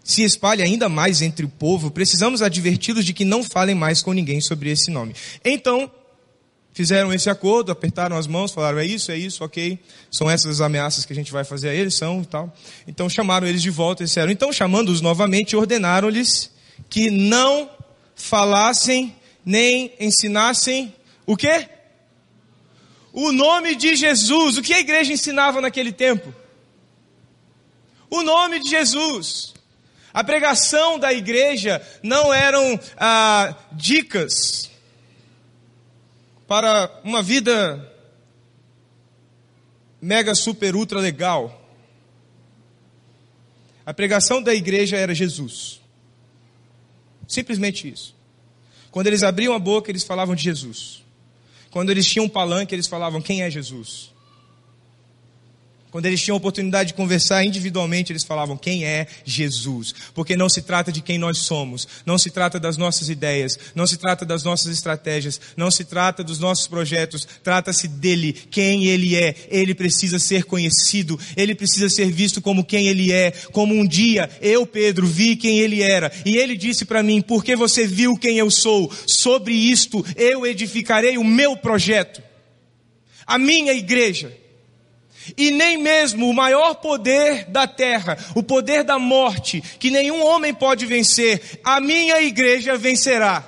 [0.02, 4.14] se espalhe ainda mais entre o povo, precisamos adverti-los de que não falem mais com
[4.14, 5.14] ninguém sobre esse nome.
[5.44, 5.90] Então,
[6.72, 9.78] fizeram esse acordo, apertaram as mãos, falaram: é isso, é isso, ok.
[10.10, 12.56] São essas as ameaças que a gente vai fazer a eles, são e tal.
[12.88, 16.50] Então chamaram eles de volta e disseram: então, chamando-os novamente, ordenaram-lhes
[16.88, 17.68] que não
[18.14, 19.19] falassem
[19.50, 20.94] nem ensinassem
[21.26, 21.68] o quê?
[23.12, 24.56] O nome de Jesus.
[24.56, 26.32] O que a igreja ensinava naquele tempo?
[28.08, 29.52] O nome de Jesus.
[30.14, 34.70] A pregação da igreja não eram ah, dicas
[36.46, 37.92] para uma vida
[40.00, 41.60] mega, super, ultra legal.
[43.84, 45.80] A pregação da igreja era Jesus.
[47.26, 48.19] Simplesmente isso.
[48.90, 51.02] Quando eles abriam a boca, eles falavam de Jesus.
[51.70, 54.09] Quando eles tinham um palanque, eles falavam: Quem é Jesus?
[55.90, 59.92] Quando eles tinham oportunidade de conversar individualmente, eles falavam quem é Jesus.
[60.14, 63.86] Porque não se trata de quem nós somos, não se trata das nossas ideias, não
[63.86, 69.16] se trata das nossas estratégias, não se trata dos nossos projetos, trata-se dele, quem ele
[69.16, 69.34] é.
[69.48, 73.32] Ele precisa ser conhecido, ele precisa ser visto como quem ele é.
[73.50, 77.56] Como um dia eu, Pedro, vi quem ele era, e ele disse para mim: Porque
[77.56, 82.22] você viu quem eu sou, sobre isto eu edificarei o meu projeto,
[83.26, 84.39] a minha igreja
[85.36, 90.54] e nem mesmo o maior poder da terra, o poder da morte, que nenhum homem
[90.54, 93.44] pode vencer, a minha igreja vencerá.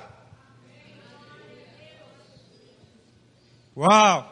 [3.75, 4.29] Uau!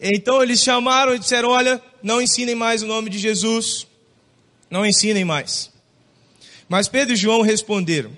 [0.00, 3.86] Então eles chamaram e disseram: Olha, não ensinem mais o nome de Jesus,
[4.70, 5.72] não ensinem mais.
[6.68, 8.16] Mas Pedro e João responderam.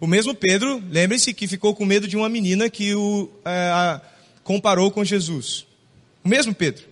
[0.00, 4.00] O mesmo Pedro, lembre-se que ficou com medo de uma menina que o, é,
[4.50, 5.64] comparou com Jesus.
[6.24, 6.84] O mesmo Pedro,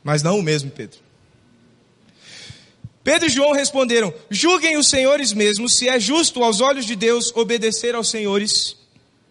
[0.00, 1.00] mas não o mesmo Pedro.
[3.02, 7.34] Pedro e João responderam: Julguem os senhores mesmos se é justo aos olhos de Deus
[7.34, 8.76] obedecer aos senhores,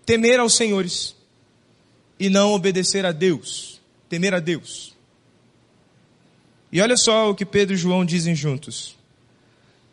[0.05, 1.15] temer aos senhores,
[2.19, 4.93] e não obedecer a Deus, temer a Deus.
[6.69, 8.97] E olha só o que Pedro e João dizem juntos: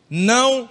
[0.09, 0.69] Não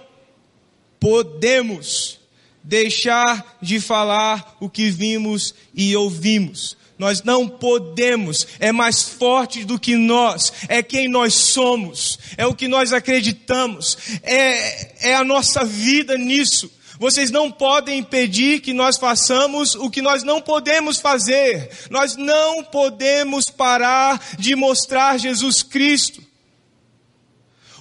[0.99, 2.19] podemos
[2.67, 6.75] deixar de falar o que vimos e ouvimos.
[6.99, 12.53] Nós não podemos, é mais forte do que nós, é quem nós somos, é o
[12.53, 16.69] que nós acreditamos, é, é a nossa vida nisso.
[16.99, 21.69] Vocês não podem impedir que nós façamos o que nós não podemos fazer.
[21.91, 26.21] Nós não podemos parar de mostrar Jesus Cristo.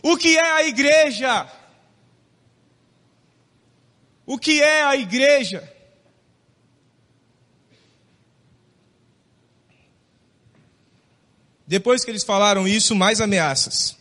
[0.03, 1.51] O que é a igreja?
[4.27, 5.72] O que é a igreja?
[11.64, 13.97] Depois que eles falaram isso, mais ameaças.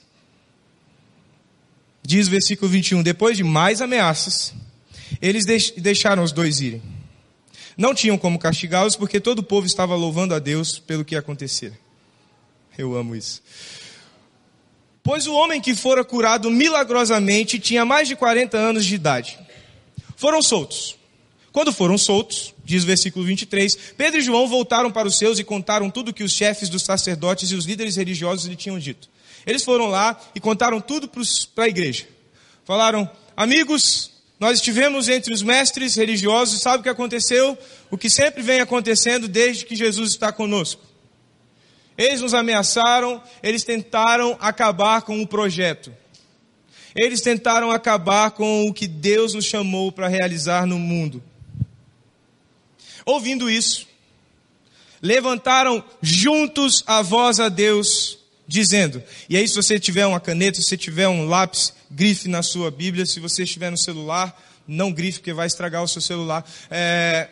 [2.03, 4.53] Diz o versículo 21, depois de mais ameaças,
[5.21, 5.45] eles
[5.77, 6.81] deixaram os dois irem.
[7.77, 11.77] Não tinham como castigá-los porque todo o povo estava louvando a Deus pelo que acontecera.
[12.77, 13.43] Eu amo isso.
[15.03, 19.44] Pois o homem que fora curado milagrosamente tinha mais de 40 anos de idade
[20.15, 20.97] foram soltos.
[21.51, 25.43] Quando foram soltos, diz o versículo 23, Pedro e João voltaram para os seus e
[25.43, 29.09] contaram tudo que os chefes dos sacerdotes e os líderes religiosos lhe tinham dito.
[29.45, 31.09] Eles foram lá e contaram tudo
[31.53, 32.07] para a igreja.
[32.65, 37.57] Falaram, amigos, nós estivemos entre os mestres religiosos, sabe o que aconteceu?
[37.89, 40.81] O que sempre vem acontecendo desde que Jesus está conosco.
[41.97, 45.93] Eles nos ameaçaram, eles tentaram acabar com o projeto.
[46.95, 51.21] Eles tentaram acabar com o que Deus nos chamou para realizar no mundo.
[53.05, 53.85] Ouvindo isso,
[55.01, 58.17] levantaram juntos a voz a Deus,
[58.47, 59.03] dizendo.
[59.29, 62.71] E aí, se você tiver uma caneta, se você tiver um lápis, grife na sua
[62.71, 63.05] Bíblia.
[63.05, 66.45] Se você estiver no celular, não grife, porque vai estragar o seu celular.
[66.71, 67.29] É...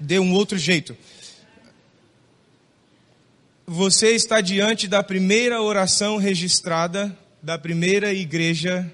[0.00, 0.96] Dê um outro jeito.
[3.66, 8.90] Você está diante da primeira oração registrada da primeira igreja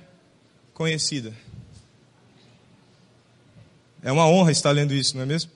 [0.73, 1.33] conhecida.
[4.03, 5.51] É uma honra estar lendo isso, não é mesmo?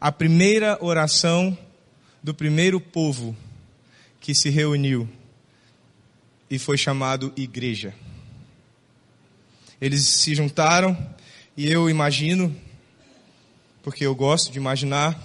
[0.00, 1.56] A primeira oração
[2.22, 3.36] do primeiro povo
[4.20, 5.08] que se reuniu
[6.48, 7.94] e foi chamado igreja.
[9.80, 10.96] Eles se juntaram
[11.56, 12.54] e eu imagino,
[13.82, 15.20] porque eu gosto de imaginar,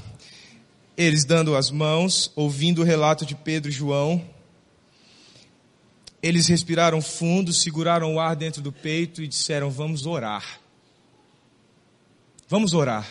[0.97, 4.23] eles dando as mãos, ouvindo o relato de Pedro e João.
[6.27, 10.59] Eles respiraram fundo, seguraram o ar dentro do peito e disseram: Vamos orar.
[12.49, 13.07] Vamos orar.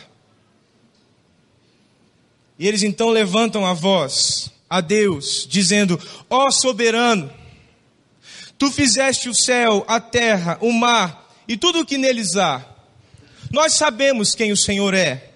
[2.59, 5.99] E eles então levantam a voz a Deus, dizendo:
[6.29, 7.33] Ó oh, soberano,
[8.55, 12.63] tu fizeste o céu, a terra, o mar e tudo o que neles há.
[13.49, 15.31] Nós sabemos quem o Senhor é.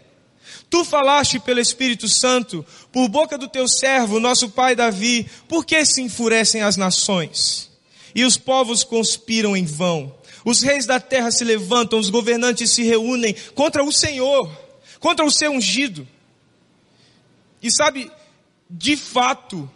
[0.70, 5.84] Tu falaste pelo Espírito Santo, por boca do teu servo, nosso pai Davi, por que
[5.84, 7.71] se enfurecem as nações?
[8.14, 10.14] E os povos conspiram em vão.
[10.44, 14.50] Os reis da terra se levantam, os governantes se reúnem contra o Senhor,
[15.00, 16.08] contra o seu ungido.
[17.62, 18.12] E sabe,
[18.70, 19.70] de fato,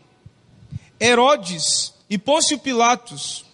[0.99, 3.45] Herodes e Pôncio Pilatos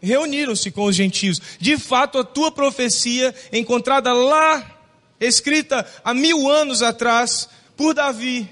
[0.00, 1.40] reuniram-se com os gentios.
[1.58, 4.78] De fato, a tua profecia, encontrada lá,
[5.20, 8.48] escrita há mil anos atrás, por Davi,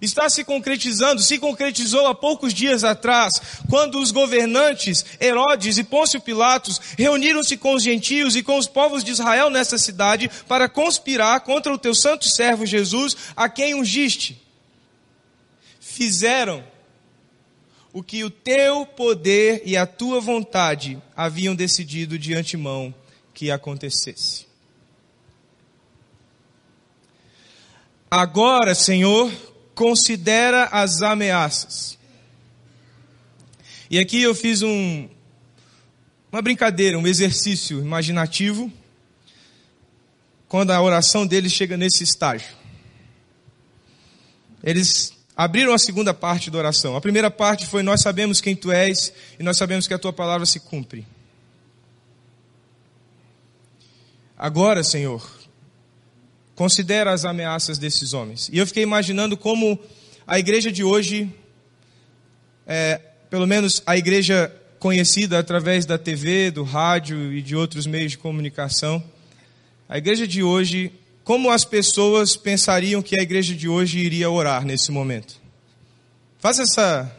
[0.00, 3.34] está se concretizando, se concretizou há poucos dias atrás,
[3.68, 9.04] quando os governantes Herodes e Pôncio Pilatos reuniram-se com os gentios e com os povos
[9.04, 14.40] de Israel nessa cidade para conspirar contra o teu santo servo Jesus, a quem ungiste.
[15.78, 16.64] Fizeram
[17.92, 22.94] o que o teu poder e a tua vontade haviam decidido de antemão
[23.34, 24.46] que acontecesse.
[28.10, 29.30] Agora, Senhor,
[29.80, 31.98] considera as ameaças.
[33.88, 35.08] E aqui eu fiz um,
[36.30, 38.70] uma brincadeira, um exercício imaginativo,
[40.46, 42.54] quando a oração deles chega nesse estágio.
[44.62, 46.94] Eles abriram a segunda parte da oração.
[46.94, 50.12] A primeira parte foi: Nós sabemos quem tu és e nós sabemos que a tua
[50.12, 51.06] palavra se cumpre.
[54.36, 55.39] Agora, Senhor,
[56.54, 58.48] Considera as ameaças desses homens.
[58.52, 59.78] E eu fiquei imaginando como
[60.26, 61.32] a igreja de hoje,
[62.66, 68.12] é, pelo menos a igreja conhecida através da TV, do rádio e de outros meios
[68.12, 69.02] de comunicação,
[69.88, 70.92] a igreja de hoje,
[71.24, 75.34] como as pessoas pensariam que a igreja de hoje iria orar nesse momento?
[76.38, 77.10] Faça esse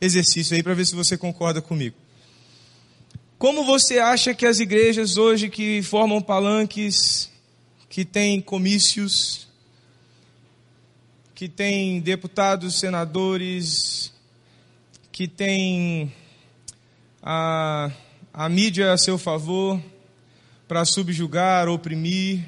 [0.00, 1.96] exercício aí para ver se você concorda comigo.
[3.38, 7.29] Como você acha que as igrejas hoje que formam palanques
[7.90, 9.48] que tem comícios,
[11.34, 14.12] que tem deputados, senadores,
[15.10, 16.14] que tem
[17.20, 17.90] a,
[18.32, 19.82] a mídia a seu favor
[20.68, 22.46] para subjugar, oprimir,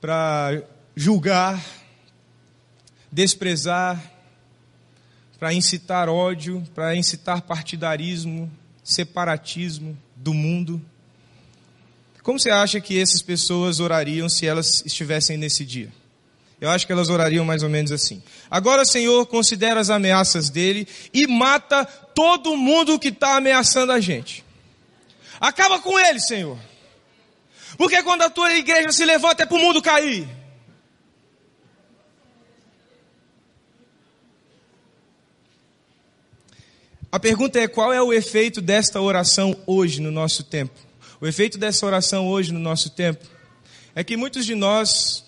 [0.00, 0.62] para
[0.96, 1.62] julgar,
[3.12, 4.02] desprezar,
[5.38, 8.50] para incitar ódio, para incitar partidarismo,
[8.82, 10.80] separatismo do mundo.
[12.24, 15.92] Como você acha que essas pessoas orariam se elas estivessem nesse dia?
[16.58, 18.22] Eu acho que elas orariam mais ou menos assim.
[18.50, 24.42] Agora, Senhor, considera as ameaças dele e mata todo mundo que está ameaçando a gente.
[25.38, 26.58] Acaba com ele, Senhor.
[27.76, 30.26] Porque quando a tua igreja se levanta é para o mundo cair.
[37.12, 40.93] A pergunta é: qual é o efeito desta oração hoje no nosso tempo?
[41.24, 43.24] O efeito dessa oração hoje no nosso tempo
[43.94, 45.24] é que muitos de nós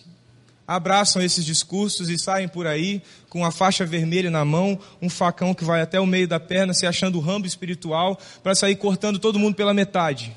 [0.69, 5.55] abraçam esses discursos e saem por aí com a faixa vermelha na mão, um facão
[5.55, 9.19] que vai até o meio da perna, se achando o rambo espiritual, para sair cortando
[9.19, 10.37] todo mundo pela metade.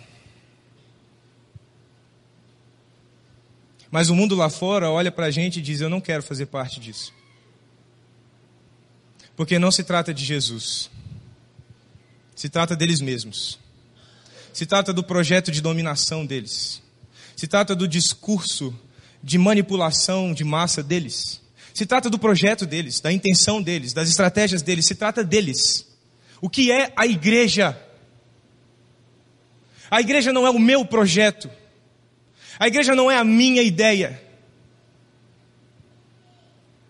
[3.91, 6.45] Mas o mundo lá fora olha para a gente e diz: Eu não quero fazer
[6.45, 7.13] parte disso.
[9.35, 10.89] Porque não se trata de Jesus,
[12.33, 13.59] se trata deles mesmos
[14.59, 16.83] se trata do projeto de dominação deles,
[17.33, 18.77] se trata do discurso
[19.23, 21.41] de manipulação de massa deles,
[21.73, 25.87] se trata do projeto deles, da intenção deles, das estratégias deles, se trata deles.
[26.41, 27.81] O que é a igreja?
[29.89, 31.49] A igreja não é o meu projeto.
[32.59, 34.21] A igreja não é a minha ideia.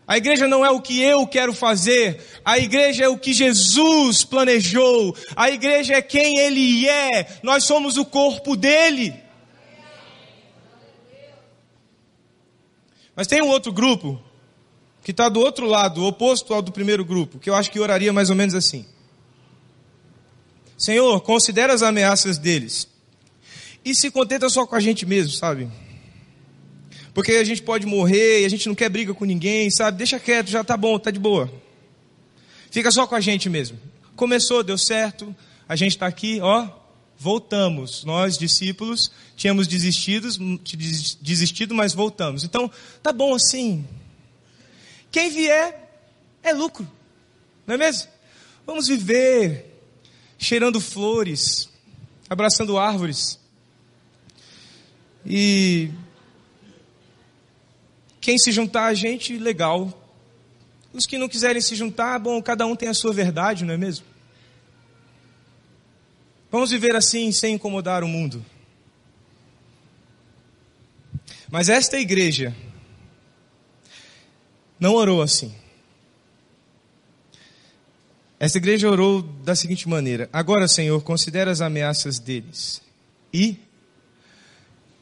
[0.10, 2.20] A igreja não é o que eu quero fazer.
[2.44, 5.16] A igreja é o que Jesus planejou.
[5.36, 7.40] A igreja é quem Ele é.
[7.44, 9.14] Nós somos o corpo dele.
[13.16, 14.20] Mas tem um outro grupo
[15.04, 18.12] que está do outro lado, oposto ao do primeiro grupo, que eu acho que oraria
[18.12, 18.88] mais ou menos assim.
[20.76, 22.88] Senhor, considera as ameaças deles.
[23.86, 25.70] E se contenta só com a gente mesmo, sabe?
[27.20, 29.98] Porque a gente pode morrer e a gente não quer briga com ninguém, sabe?
[29.98, 31.52] Deixa quieto, já tá bom, tá de boa.
[32.72, 33.78] Fica só com a gente mesmo.
[34.16, 35.36] Começou, deu certo,
[35.68, 36.70] a gente está aqui, ó,
[37.18, 38.06] voltamos.
[38.06, 40.30] Nós, discípulos, tínhamos desistido,
[41.20, 42.46] desistido, mas voltamos.
[42.46, 42.72] Então,
[43.04, 43.86] tá bom assim.
[45.12, 45.92] Quem vier
[46.42, 46.90] é lucro,
[47.68, 48.08] não é mesmo?
[48.66, 49.78] Vamos viver
[50.38, 51.68] cheirando flores,
[52.30, 53.38] abraçando árvores.
[55.26, 55.92] E
[58.22, 59.94] quem se juntar a gente, legal.
[60.94, 63.78] Os que não quiserem se juntar, bom, cada um tem a sua verdade, não é
[63.78, 64.06] mesmo?
[66.52, 68.44] Vamos viver assim sem incomodar o mundo.
[71.52, 72.56] Mas esta igreja
[74.80, 75.54] não orou assim.
[78.40, 82.82] Esta igreja orou da seguinte maneira: Agora, Senhor, considera as ameaças deles
[83.34, 83.58] e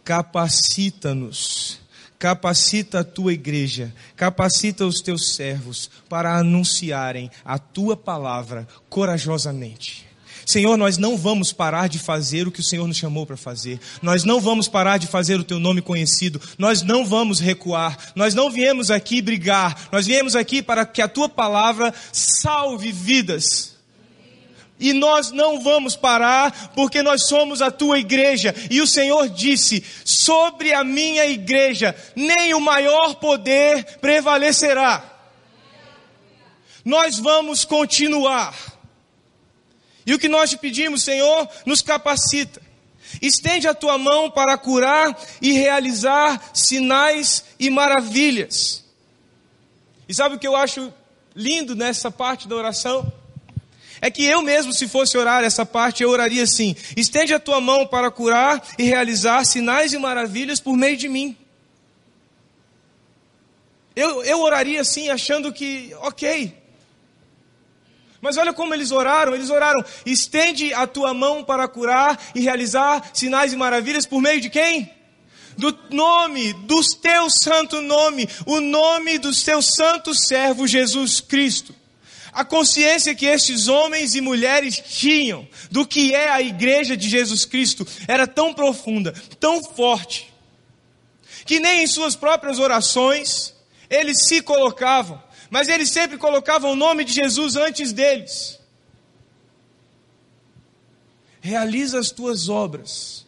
[0.03, 1.79] capacita-nos.
[2.19, 10.07] Capacita a tua igreja, capacita os teus servos para anunciarem a tua palavra corajosamente.
[10.47, 13.81] Senhor, nós não vamos parar de fazer o que o Senhor nos chamou para fazer.
[14.01, 16.41] Nós não vamos parar de fazer o teu nome conhecido.
[16.57, 17.97] Nós não vamos recuar.
[18.15, 19.89] Nós não viemos aqui brigar.
[19.91, 23.76] Nós viemos aqui para que a tua palavra salve vidas.
[24.79, 28.53] E nós não vamos parar, porque nós somos a tua igreja.
[28.69, 35.03] E o Senhor disse: sobre a minha igreja, nem o maior poder prevalecerá.
[36.85, 38.55] Nós vamos continuar.
[40.05, 42.61] E o que nós te pedimos, Senhor, nos capacita.
[43.21, 48.85] Estende a tua mão para curar e realizar sinais e maravilhas.
[50.07, 50.93] E sabe o que eu acho
[51.35, 53.11] lindo nessa parte da oração?
[54.01, 57.59] É que eu mesmo, se fosse orar essa parte, eu oraria assim: estende a tua
[57.59, 61.35] mão para curar e realizar sinais e maravilhas por meio de mim.
[63.95, 66.55] Eu, eu oraria assim, achando que, ok,
[68.21, 73.09] mas olha como eles oraram: eles oraram, estende a tua mão para curar e realizar
[73.13, 74.91] sinais e maravilhas por meio de quem?
[75.57, 81.73] Do nome, do teu santo nome, o nome do teu santo servo Jesus Cristo.
[82.37, 87.45] A consciência que estes homens e mulheres tinham do que é a igreja de Jesus
[87.45, 90.31] Cristo era tão profunda, tão forte,
[91.45, 93.55] que nem em suas próprias orações
[93.89, 98.59] eles se colocavam mas eles sempre colocavam o nome de Jesus antes deles.
[101.39, 103.25] Realiza as tuas obras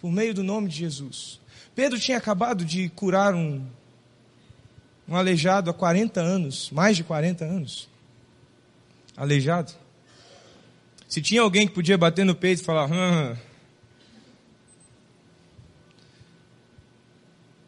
[0.00, 1.40] por meio do nome de Jesus.
[1.74, 3.64] Pedro tinha acabado de curar um,
[5.08, 7.89] um aleijado há 40 anos, mais de 40 anos.
[9.20, 9.70] Aleijado.
[11.06, 13.36] Se tinha alguém que podia bater no peito e falar, hum,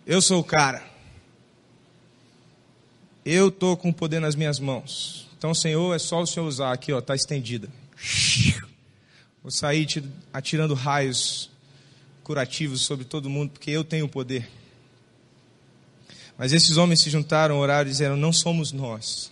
[0.07, 0.82] eu sou o cara.
[3.22, 5.28] Eu estou com o poder nas minhas mãos.
[5.36, 6.72] Então, Senhor, é só o Senhor usar.
[6.72, 7.68] Aqui, ó, está estendida.
[9.42, 9.86] Vou sair
[10.32, 11.50] atirando raios
[12.24, 14.48] curativos sobre todo mundo, porque eu tenho o poder.
[16.38, 19.30] Mas esses homens se juntaram, oraram e disseram: Não somos nós.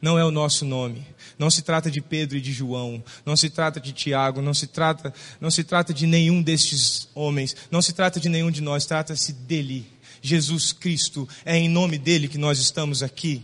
[0.00, 1.06] Não é o nosso nome.
[1.38, 3.02] Não se trata de Pedro e de João.
[3.24, 4.42] Não se trata de Tiago.
[4.42, 7.54] Não se trata, não se trata de nenhum destes homens.
[7.70, 8.86] Não se trata de nenhum de nós.
[8.86, 13.42] Trata-se dele Jesus Cristo, é em nome dele que nós estamos aqui.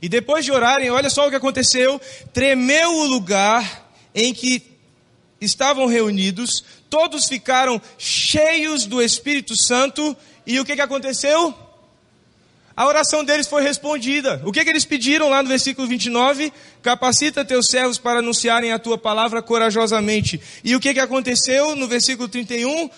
[0.00, 2.00] E depois de orarem, olha só o que aconteceu:
[2.32, 4.62] tremeu o lugar em que
[5.40, 11.54] estavam reunidos, todos ficaram cheios do Espírito Santo, e o que, que aconteceu?
[12.78, 14.40] A oração deles foi respondida.
[14.44, 16.52] O que, que eles pediram lá no versículo 29?
[16.80, 20.40] Capacita teus servos para anunciarem a tua palavra corajosamente.
[20.62, 22.88] E o que, que aconteceu no versículo 31?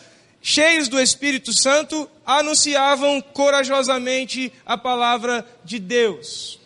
[0.43, 6.61] cheios do Espírito Santo, anunciavam corajosamente a palavra de Deus.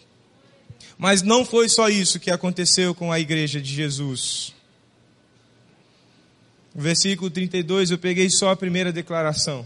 [0.99, 4.53] Mas não foi só isso que aconteceu com a igreja de Jesus.
[6.75, 9.65] No versículo 32, eu peguei só a primeira declaração.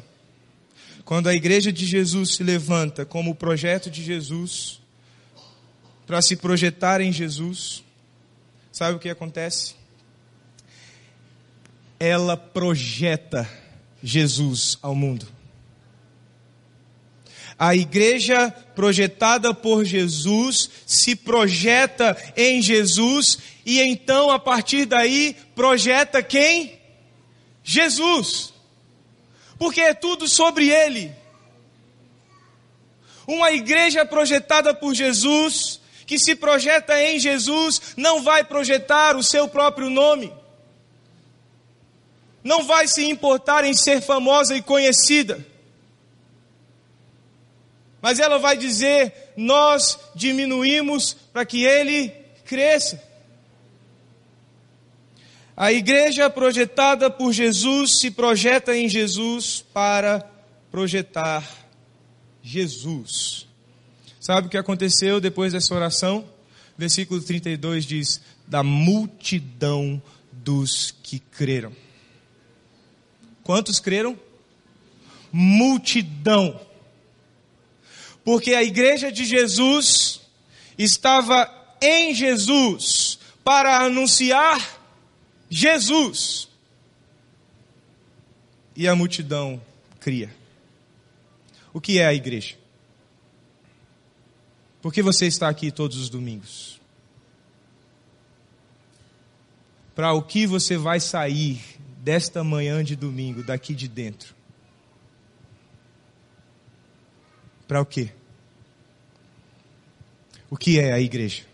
[1.09, 4.79] Quando a igreja de Jesus se levanta como o projeto de Jesus,
[6.07, 7.83] para se projetar em Jesus,
[8.71, 9.75] sabe o que acontece?
[11.99, 13.49] Ela projeta
[14.03, 15.27] Jesus ao mundo.
[17.59, 26.23] A igreja projetada por Jesus se projeta em Jesus e então a partir daí projeta
[26.23, 26.79] quem?
[27.65, 28.58] Jesus.
[29.59, 31.13] Porque é tudo sobre ele.
[33.27, 39.49] Uma igreja projetada por Jesus, que se projeta em Jesus, não vai projetar o seu
[39.49, 40.33] próprio nome
[42.49, 45.45] não vai se importar em ser famosa e conhecida.
[48.01, 52.09] Mas ela vai dizer: nós diminuímos para que ele
[52.45, 53.03] cresça.
[55.61, 60.25] A igreja projetada por Jesus se projeta em Jesus para
[60.71, 61.45] projetar
[62.41, 63.45] Jesus.
[64.21, 66.25] Sabe o que aconteceu depois dessa oração?
[66.77, 70.01] Versículo 32 diz: da multidão
[70.31, 71.73] dos que creram.
[73.43, 74.17] Quantos creram?
[75.33, 76.61] Multidão.
[78.25, 80.21] Porque a igreja de Jesus
[80.79, 81.53] estava
[81.83, 84.78] em Jesus para anunciar
[85.51, 86.49] Jesus.
[88.77, 89.61] E a multidão
[89.99, 90.33] cria.
[91.73, 92.57] O que é a igreja?
[94.81, 96.81] Por que você está aqui todos os domingos?
[99.95, 101.61] Para o que você vai sair
[101.99, 104.35] desta manhã de domingo, daqui de dentro?
[107.67, 108.13] Para o quê?
[110.49, 111.48] O que é a igreja?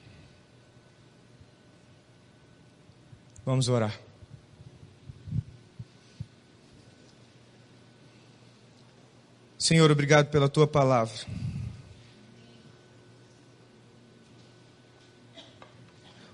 [3.44, 3.94] Vamos orar.
[9.58, 11.14] Senhor, obrigado pela tua palavra.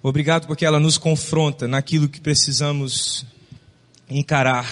[0.02, 3.26] Obrigado porque ela nos confronta naquilo que precisamos
[4.08, 4.66] encarar.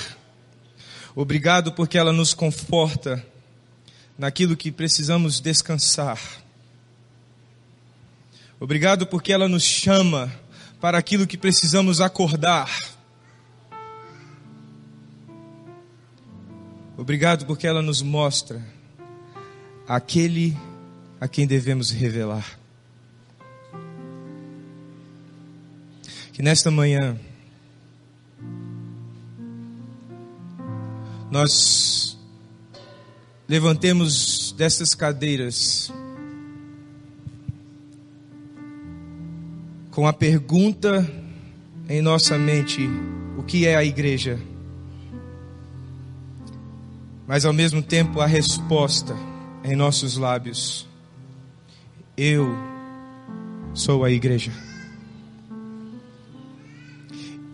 [1.14, 3.24] Obrigado porque ela nos conforta
[4.16, 6.18] naquilo que precisamos descansar.
[8.59, 10.32] Obrigado porque ela nos chama
[10.81, 12.70] para aquilo que precisamos acordar.
[16.97, 18.64] Obrigado porque ela nos mostra
[19.87, 20.57] aquele
[21.20, 22.59] a quem devemos revelar.
[26.33, 27.18] Que nesta manhã
[31.31, 32.18] nós
[33.49, 35.93] levantemos dessas cadeiras
[39.99, 41.05] com a pergunta
[41.88, 42.88] em nossa mente:
[43.36, 44.38] o que é a igreja?
[47.26, 49.16] Mas ao mesmo tempo a resposta
[49.64, 50.86] em nossos lábios:
[52.16, 52.46] eu
[53.74, 54.53] sou a igreja.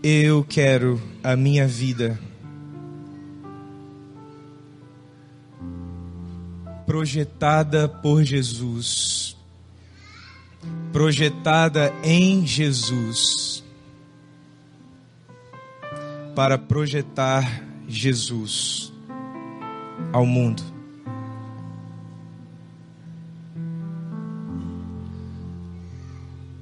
[0.03, 2.21] Eu quero a minha vida
[6.85, 9.24] projetada por Jesus,
[10.95, 13.65] projetada em Jesus,
[16.37, 18.93] para projetar Jesus
[20.13, 20.63] ao mundo.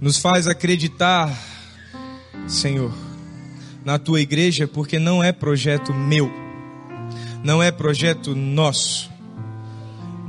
[0.00, 1.30] Nos faz acreditar,
[2.48, 2.90] Senhor,
[3.84, 6.32] na tua igreja, porque não é projeto meu,
[7.44, 9.10] não é projeto nosso,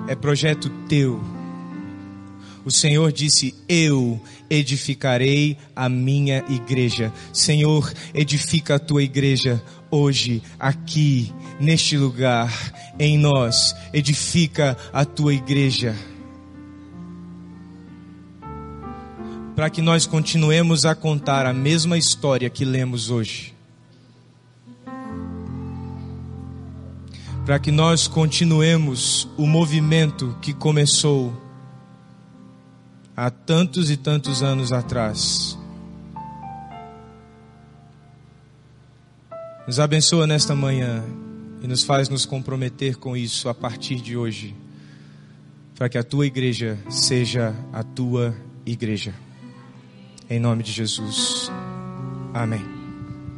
[0.09, 1.23] é projeto teu.
[2.65, 7.11] O Senhor disse: Eu edificarei a minha igreja.
[7.33, 9.61] Senhor, edifica a tua igreja
[9.91, 12.51] hoje, aqui, neste lugar,
[12.97, 13.75] em nós.
[13.93, 15.95] Edifica a tua igreja.
[19.55, 23.53] Para que nós continuemos a contar a mesma história que lemos hoje.
[27.45, 31.33] para que nós continuemos o movimento que começou
[33.15, 35.57] há tantos e tantos anos atrás.
[39.65, 41.03] Nos abençoa nesta manhã
[41.61, 44.53] e nos faz nos comprometer com isso a partir de hoje,
[45.75, 48.35] para que a tua igreja seja a tua
[48.65, 49.13] igreja.
[50.29, 51.49] Em nome de Jesus.
[52.33, 52.82] Amém.